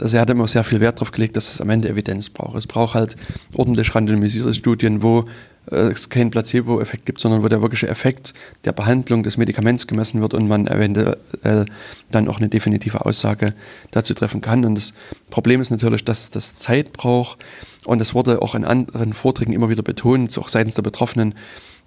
also 0.00 0.16
er 0.16 0.22
hat 0.22 0.30
immer 0.30 0.48
sehr 0.48 0.64
viel 0.64 0.80
Wert 0.80 0.96
darauf 0.96 1.12
gelegt, 1.12 1.36
dass 1.36 1.52
es 1.52 1.60
am 1.60 1.70
Ende 1.70 1.88
Evidenz 1.88 2.30
braucht. 2.30 2.56
Es 2.56 2.66
braucht 2.66 2.94
halt 2.94 3.16
ordentlich 3.56 3.94
randomisierte 3.94 4.54
Studien, 4.54 5.02
wo 5.02 5.26
es 5.66 6.08
keinen 6.08 6.30
Placebo-Effekt 6.30 7.06
gibt, 7.06 7.20
sondern 7.20 7.42
wo 7.42 7.48
der 7.48 7.62
wirkliche 7.62 7.88
Effekt 7.88 8.34
der 8.64 8.72
Behandlung 8.72 9.22
des 9.22 9.36
Medikaments 9.36 9.86
gemessen 9.86 10.20
wird 10.20 10.34
und 10.34 10.48
man 10.48 10.66
eventuell 10.66 11.66
dann 12.10 12.28
auch 12.28 12.38
eine 12.38 12.48
definitive 12.48 13.06
Aussage 13.06 13.54
dazu 13.92 14.12
treffen 14.14 14.40
kann. 14.40 14.64
Und 14.64 14.74
das 14.74 14.92
Problem 15.30 15.60
ist 15.60 15.70
natürlich, 15.70 16.04
dass 16.04 16.30
das 16.30 16.54
Zeit 16.54 16.92
braucht 16.92 17.38
und 17.84 18.00
es 18.00 18.12
wurde 18.12 18.42
auch 18.42 18.54
in 18.54 18.64
anderen 18.64 19.12
Vorträgen 19.12 19.52
immer 19.52 19.68
wieder 19.68 19.82
betont, 19.82 20.36
auch 20.38 20.48
seitens 20.48 20.74
der 20.74 20.82
Betroffenen, 20.82 21.34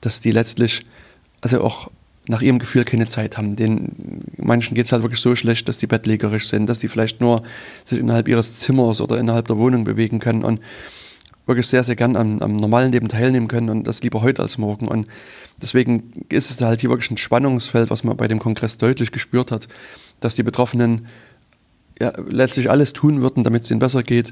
dass 0.02 0.22
die 0.22 0.32
letztlich 0.32 0.86
also 1.42 1.62
auch 1.62 1.90
nach 2.28 2.42
ihrem 2.42 2.60
Gefühl 2.60 2.86
keine 2.86 3.06
Zeit 3.06 3.38
haben. 3.38 3.56
Den 3.56 4.22
manchen 4.38 4.74
geht 4.76 4.86
es 4.86 4.92
halt 4.92 5.04
wirklich 5.04 5.22
so 5.22 5.36
schlecht, 5.36 5.68
dass 5.68 5.78
die 5.78 5.88
bettlägerisch 5.88 6.48
sind, 6.48 6.68
dass 6.68 6.80
die 6.80 6.88
vielleicht 6.88 7.22
nur 7.22 7.44
sich 7.84 8.00
innerhalb 8.00 8.28
ihres 8.28 8.60
Zimmers 8.60 9.02
oder 9.02 9.20
innerhalb 9.20 9.48
der 9.48 9.58
Wohnung 9.58 9.84
bewegen 9.84 10.20
können 10.20 10.44
und 10.44 10.60
wirklich 11.46 11.68
sehr, 11.68 11.84
sehr 11.84 11.96
gern 11.96 12.16
am, 12.16 12.40
am, 12.40 12.56
normalen 12.56 12.92
Leben 12.92 13.08
teilnehmen 13.08 13.48
können 13.48 13.70
und 13.70 13.86
das 13.86 14.02
lieber 14.02 14.22
heute 14.22 14.42
als 14.42 14.58
morgen. 14.58 14.88
Und 14.88 15.08
deswegen 15.62 16.12
ist 16.30 16.50
es 16.50 16.62
halt 16.62 16.82
hier 16.82 16.90
wirklich 16.90 17.12
ein 17.12 17.18
Spannungsfeld, 17.18 17.90
was 17.90 18.04
man 18.04 18.18
bei 18.18 18.28
dem 18.28 18.40
Kongress 18.40 18.78
deutlich 18.78 19.12
gespürt 19.12 19.52
hat, 19.52 19.68
dass 20.20 20.36
die 20.36 20.44
Betroffenen 20.44 21.08
ja, 22.00 22.14
letztlich 22.28 22.70
alles 22.70 22.94
tun 22.94 23.22
würden, 23.22 23.44
damit 23.44 23.64
es 23.64 23.72
ihnen 23.72 23.80
besser 23.80 24.04
geht. 24.04 24.32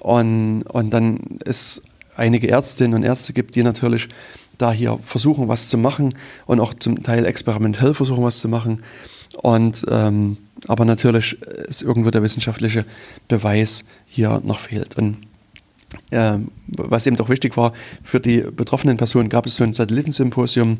Und, 0.00 0.62
und 0.62 0.90
dann 0.90 1.18
es 1.44 1.82
einige 2.16 2.48
Ärztinnen 2.48 2.94
und 2.94 3.02
Ärzte 3.02 3.32
gibt, 3.32 3.54
die 3.54 3.62
natürlich 3.62 4.08
da 4.58 4.72
hier 4.72 4.98
versuchen, 5.02 5.48
was 5.48 5.68
zu 5.68 5.78
machen 5.78 6.14
und 6.46 6.60
auch 6.60 6.74
zum 6.74 7.02
Teil 7.02 7.26
experimentell 7.26 7.94
versuchen, 7.94 8.22
was 8.22 8.38
zu 8.38 8.48
machen. 8.48 8.82
Und 9.42 9.84
ähm, 9.90 10.36
aber 10.68 10.84
natürlich 10.84 11.40
ist 11.42 11.82
irgendwo 11.82 12.10
der 12.10 12.22
wissenschaftliche 12.22 12.84
Beweis 13.28 13.84
hier 14.06 14.40
noch 14.44 14.60
fehlt. 14.60 14.96
Und 14.96 15.16
was 16.10 17.06
eben 17.06 17.16
doch 17.16 17.28
wichtig 17.28 17.56
war, 17.56 17.72
für 18.02 18.20
die 18.20 18.40
betroffenen 18.40 18.96
Personen 18.96 19.28
gab 19.28 19.46
es 19.46 19.56
so 19.56 19.64
ein 19.64 19.72
Satellitensymposium 19.72 20.78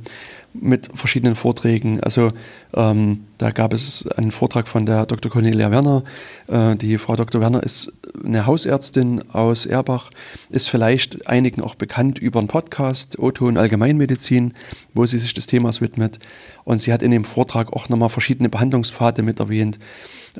mit 0.54 0.88
verschiedenen 0.94 1.34
Vorträgen. 1.34 2.00
Also 2.00 2.32
ähm, 2.74 3.24
da 3.38 3.50
gab 3.50 3.72
es 3.72 4.06
einen 4.06 4.32
Vortrag 4.32 4.68
von 4.68 4.86
der 4.86 5.06
Dr. 5.06 5.30
Cornelia 5.30 5.70
Werner. 5.70 6.04
Äh, 6.48 6.76
die 6.76 6.98
Frau 6.98 7.16
Dr. 7.16 7.40
Werner 7.40 7.62
ist 7.62 7.92
eine 8.24 8.46
Hausärztin 8.46 9.22
aus 9.32 9.66
Erbach, 9.66 10.10
ist 10.50 10.68
vielleicht 10.68 11.26
einigen 11.26 11.62
auch 11.62 11.74
bekannt 11.74 12.18
über 12.18 12.38
einen 12.38 12.48
Podcast, 12.48 13.18
O-Ton 13.18 13.56
Allgemeinmedizin, 13.56 14.52
wo 14.94 15.06
sie 15.06 15.18
sich 15.18 15.34
des 15.34 15.46
Themas 15.46 15.80
widmet. 15.80 16.18
Und 16.64 16.80
sie 16.80 16.92
hat 16.92 17.02
in 17.02 17.10
dem 17.10 17.24
Vortrag 17.24 17.72
auch 17.72 17.88
nochmal 17.88 18.10
verschiedene 18.10 18.48
Behandlungspfade 18.48 19.22
mit 19.22 19.40
erwähnt. 19.40 19.78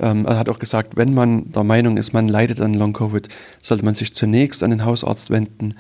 Ähm, 0.01 0.27
er 0.27 0.39
hat 0.39 0.49
auch 0.49 0.59
gesagt, 0.59 0.97
wenn 0.97 1.15
man 1.15 1.51
der 1.53 1.65
Meinung 1.65 1.97
ist, 1.97 2.13
man 2.13 2.29
leidet 2.29 2.61
an 2.61 2.75
Long-Covid, 2.75 3.29
sollte 3.63 3.85
man 3.85 3.95
sich 3.95 4.15
zunächst 4.15 4.63
an 4.63 4.71
den 4.71 4.85
Hausarzt 4.85 5.31
wenden 5.31 5.75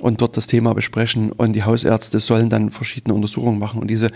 und 0.00 0.20
dort 0.20 0.36
das 0.36 0.46
Thema 0.46 0.74
besprechen. 0.74 1.30
Und 1.32 1.52
die 1.52 1.64
Hausärzte 1.64 2.18
sollen 2.20 2.48
dann 2.48 2.70
verschiedene 2.70 3.14
Untersuchungen 3.14 3.58
machen. 3.58 3.80
Und 3.80 3.88
diese 3.88 4.10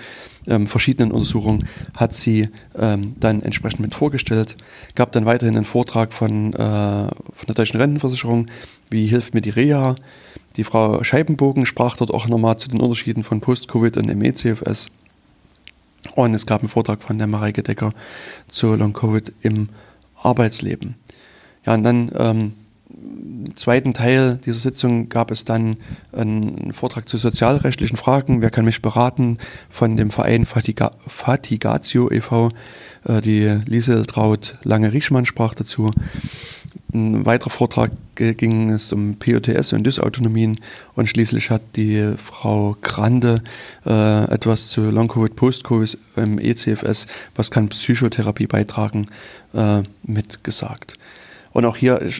ähm, 0.47 0.67
verschiedenen 0.67 1.13
Untersuchungen 1.13 1.69
hat 1.95 2.15
sie 2.15 2.49
ähm, 2.79 3.15
dann 3.21 3.43
entsprechend 3.43 3.81
mit 3.81 3.95
vorgestellt. 3.95 4.57
Gab 4.95 5.13
dann 5.13 5.27
weiterhin 5.27 5.57
einen 5.57 5.65
Vortrag 5.65 6.13
von, 6.13 6.53
äh, 6.55 6.57
von 6.57 7.47
der 7.47 7.55
Deutschen 7.55 7.81
Rentenversicherung, 7.81 8.49
wie 8.91 9.07
hilft 9.07 9.35
mir 9.35 9.41
die 9.43 9.51
Reha. 9.51 9.97
Die 10.57 10.65
Frau 10.65 11.03
Scheibenbogen 11.03 11.67
sprach 11.67 11.97
dort 11.97 12.13
auch 12.13 12.29
nochmal 12.29 12.57
zu 12.59 12.69
den 12.69 12.81
Unterschieden 12.81 13.25
von 13.25 13.41
Post-Covid 13.41 13.97
und 13.97 14.15
MECFS. 14.15 14.91
Und 16.15 16.35
es 16.35 16.47
gab 16.47 16.61
einen 16.61 16.69
Vortrag 16.69 17.03
von 17.03 17.19
der 17.19 17.27
Mareike 17.27 17.63
Decker 17.63 17.93
zu 18.47 18.75
Long-Covid 18.75 19.33
im 19.43 19.69
Arbeitsleben. 20.17 20.95
Ja, 21.67 21.75
und 21.75 21.83
dann 21.83 22.11
ähm, 22.17 22.53
zweiten 23.55 23.95
Teil 23.95 24.39
dieser 24.45 24.59
Sitzung 24.59 25.09
gab 25.09 25.31
es 25.31 25.45
dann 25.45 25.77
einen 26.13 26.73
Vortrag 26.73 27.09
zu 27.09 27.17
sozialrechtlichen 27.17 27.97
Fragen. 27.97 28.41
Wer 28.41 28.51
kann 28.51 28.65
mich 28.65 28.83
beraten? 28.83 29.39
Von 29.71 29.97
dem 29.97 30.11
Verein 30.11 30.47
Fatiga 30.47 30.93
Fatigatio 31.07 32.11
e.V. 32.11 32.51
Äh, 33.05 33.21
die 33.21 33.61
Liesel 33.67 34.07
Traut 34.07 34.59
Lange-Riechmann 34.63 35.27
sprach 35.27 35.55
dazu. 35.55 35.93
Ein 36.93 37.27
weiterer 37.27 37.51
Vortrag 37.51 37.91
ging 38.15 38.71
es 38.71 38.93
um 38.93 39.17
POTS 39.17 39.73
und 39.73 39.85
Dysautonomien 39.85 40.61
und 40.95 41.09
schließlich 41.09 41.51
hat 41.51 41.63
die 41.75 42.15
Frau 42.17 42.77
Grande 42.83 43.43
äh, 43.85 44.25
etwas 44.33 44.69
zu 44.69 44.91
Long-Covid, 44.91 45.35
Post-Covid 45.35 45.99
im 46.17 46.39
ECFS, 46.39 47.09
was 47.35 47.51
kann 47.51 47.69
Psychotherapie 47.69 48.47
beitragen, 48.47 49.07
äh, 49.55 49.83
mitgesagt. 50.05 50.97
Und 51.55 51.65
auch 51.65 51.77
hier, 51.77 52.03
äh, 52.03 52.11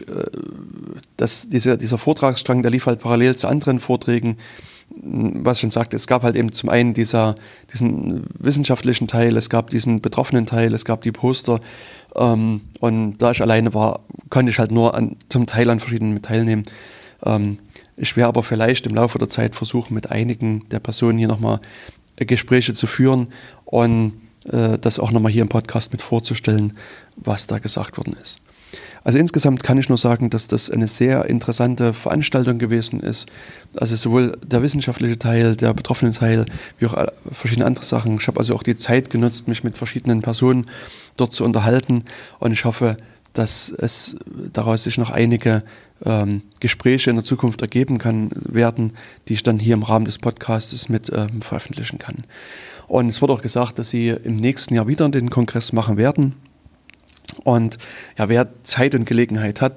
das, 1.17 1.49
dieser, 1.49 1.77
dieser 1.77 1.99
Vortragsstrang, 1.99 2.63
der 2.63 2.71
lief 2.71 2.87
halt 2.87 3.01
parallel 3.01 3.35
zu 3.35 3.47
anderen 3.47 3.79
Vorträgen, 3.79 4.37
was 4.89 5.57
ich 5.57 5.61
schon 5.61 5.71
sagte, 5.71 5.95
es 5.95 6.07
gab 6.07 6.23
halt 6.23 6.35
eben 6.35 6.51
zum 6.51 6.69
einen 6.69 6.93
dieser, 6.93 7.35
diesen 7.73 8.25
wissenschaftlichen 8.39 9.07
Teil, 9.07 9.35
es 9.35 9.49
gab 9.49 9.69
diesen 9.69 9.99
betroffenen 9.99 10.45
Teil, 10.45 10.73
es 10.73 10.85
gab 10.85 11.01
die 11.01 11.11
Poster. 11.11 11.59
Ähm, 12.15 12.61
und 12.79 13.17
da 13.17 13.31
ich 13.31 13.41
alleine 13.41 13.73
war, 13.73 14.01
konnte 14.29 14.51
ich 14.51 14.59
halt 14.59 14.71
nur 14.71 14.95
an, 14.95 15.17
zum 15.27 15.45
Teil 15.47 15.69
an 15.69 15.79
verschiedenen 15.79 16.21
teilnehmen. 16.21 16.65
Ähm, 17.23 17.57
ich 17.97 18.15
werde 18.15 18.29
aber 18.29 18.43
vielleicht 18.43 18.85
im 18.87 18.95
Laufe 18.95 19.19
der 19.19 19.29
Zeit 19.29 19.55
versuchen, 19.55 19.93
mit 19.93 20.11
einigen 20.11 20.67
der 20.69 20.79
Personen 20.79 21.17
hier 21.17 21.27
nochmal 21.27 21.59
Gespräche 22.15 22.73
zu 22.73 22.87
führen 22.87 23.27
und 23.65 24.13
äh, 24.49 24.77
das 24.79 24.99
auch 24.99 25.11
nochmal 25.11 25.31
hier 25.31 25.41
im 25.41 25.49
Podcast 25.49 25.91
mit 25.91 26.01
vorzustellen, 26.01 26.73
was 27.17 27.47
da 27.47 27.59
gesagt 27.59 27.97
worden 27.97 28.15
ist. 28.21 28.39
Also 29.05 29.19
insgesamt 29.19 29.61
kann 29.61 29.77
ich 29.77 29.87
nur 29.87 29.99
sagen, 29.99 30.31
dass 30.31 30.47
das 30.47 30.71
eine 30.71 30.87
sehr 30.87 31.25
interessante 31.25 31.93
Veranstaltung 31.93 32.57
gewesen 32.57 33.01
ist. 33.01 33.27
Also 33.77 33.95
sowohl 33.95 34.35
der 34.45 34.63
wissenschaftliche 34.63 35.19
Teil, 35.19 35.55
der 35.55 35.75
betroffene 35.75 36.11
Teil, 36.11 36.45
wie 36.79 36.87
auch 36.87 37.05
verschiedene 37.31 37.67
andere 37.67 37.85
Sachen. 37.85 38.17
Ich 38.19 38.27
habe 38.27 38.39
also 38.39 38.55
auch 38.55 38.63
die 38.63 38.75
Zeit 38.75 39.11
genutzt, 39.11 39.47
mich 39.47 39.63
mit 39.63 39.77
verschiedenen 39.77 40.23
Personen 40.23 40.65
dort 41.17 41.33
zu 41.33 41.45
unterhalten 41.45 42.03
und 42.39 42.51
ich 42.51 42.65
hoffe, 42.65 42.97
dass 43.33 43.69
es 43.69 44.17
daraus 44.51 44.85
sich 44.85 44.97
noch 44.97 45.11
einige 45.11 45.63
ähm, 46.03 46.41
Gespräche 46.59 47.11
in 47.11 47.15
der 47.15 47.25
Zukunft 47.25 47.61
ergeben 47.61 47.99
kann 47.99 48.31
werden, 48.33 48.93
die 49.27 49.33
ich 49.33 49.43
dann 49.43 49.59
hier 49.59 49.75
im 49.75 49.83
Rahmen 49.83 50.05
des 50.05 50.17
Podcasts 50.17 50.89
mit 50.89 51.11
ähm, 51.13 51.43
veröffentlichen 51.43 51.99
kann. 51.99 52.23
Und 52.87 53.09
es 53.09 53.21
wurde 53.21 53.33
auch 53.33 53.41
gesagt, 53.43 53.77
dass 53.77 53.89
Sie 53.89 54.09
im 54.09 54.37
nächsten 54.37 54.73
Jahr 54.73 54.87
wieder 54.87 55.07
den 55.09 55.29
Kongress 55.29 55.73
machen 55.73 55.97
werden. 55.97 56.33
Und 57.43 57.77
ja, 58.17 58.29
wer 58.29 58.49
Zeit 58.63 58.95
und 58.95 59.05
Gelegenheit 59.05 59.61
hat, 59.61 59.75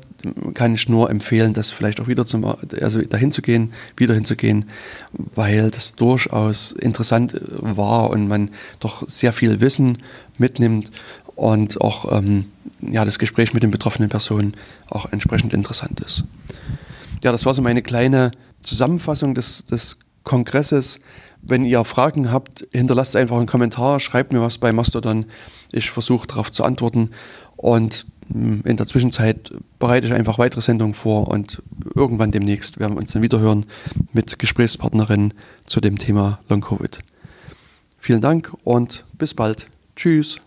kann 0.55 0.75
ich 0.75 0.89
nur 0.89 1.11
empfehlen, 1.11 1.53
das 1.53 1.71
vielleicht 1.71 2.01
auch 2.01 2.09
wieder 2.09 2.27
zum, 2.27 2.45
also 2.81 3.01
dahin 3.03 3.33
zu 3.33 3.43
gehen, 3.43 3.73
wieder 3.97 4.15
hinzugehen, 4.15 4.67
weil 5.13 5.71
das 5.71 5.95
durchaus 5.95 6.73
interessant 6.73 7.41
war 7.51 8.11
und 8.11 8.29
man 8.29 8.51
doch 8.81 9.09
sehr 9.09 9.33
viel 9.33 9.61
Wissen 9.61 9.99
mitnimmt 10.39 10.91
und 11.37 11.81
auch 11.81 12.17
ähm, 12.17 12.47
ja, 12.81 13.05
das 13.05 13.19
Gespräch 13.19 13.55
mit 13.55 13.63
den 13.63 13.71
betroffenen 13.71 14.09
Personen 14.09 14.55
auch 14.89 15.11
entsprechend 15.13 15.53
interessant 15.53 16.01
ist. 16.01 16.25
Ja, 17.23 17.33
das 17.33 17.47
war 17.47 17.55
so 17.55 17.63
meine 17.63 17.83
kleine 17.83 18.31
Zusammenfassung 18.63 19.35
des, 19.35 19.67
des 19.67 19.99
Kongresses. 20.25 21.01
Wenn 21.43 21.65
ihr 21.65 21.85
Fragen 21.85 22.33
habt, 22.33 22.67
hinterlasst 22.73 23.17
einfach 23.17 23.37
einen 23.37 23.47
Kommentar, 23.47 24.01
schreibt 24.01 24.33
mir 24.33 24.43
was 24.43 24.59
bei 24.59 24.73
Mastodon. 24.73 25.27
Ich 25.71 25.91
versuche 25.91 26.27
darauf 26.27 26.51
zu 26.51 26.65
antworten. 26.65 27.11
Und 27.59 28.07
hm, 28.33 28.63
in 28.65 28.77
der 28.77 28.87
Zwischenzeit 28.87 29.53
bereite 29.79 30.07
ich 30.07 30.15
einfach 30.15 30.39
weitere 30.39 30.63
Sendungen 30.63 30.95
vor 30.95 31.29
und 31.29 31.63
irgendwann 31.95 32.31
demnächst 32.31 32.79
werden 32.79 32.95
wir 32.95 33.01
uns 33.01 33.13
dann 33.13 33.23
wieder 33.23 33.41
hören 33.41 33.67
mit 34.13 34.39
Gesprächspartnerinnen 34.39 35.35
zu 35.67 35.81
dem 35.81 35.99
Thema 35.99 36.39
Long 36.49 36.63
Covid. 36.63 37.01
Vielen 37.99 38.21
Dank 38.21 38.53
und 38.65 39.05
bis 39.19 39.35
bald. 39.35 39.69
Tschüss. 39.97 40.41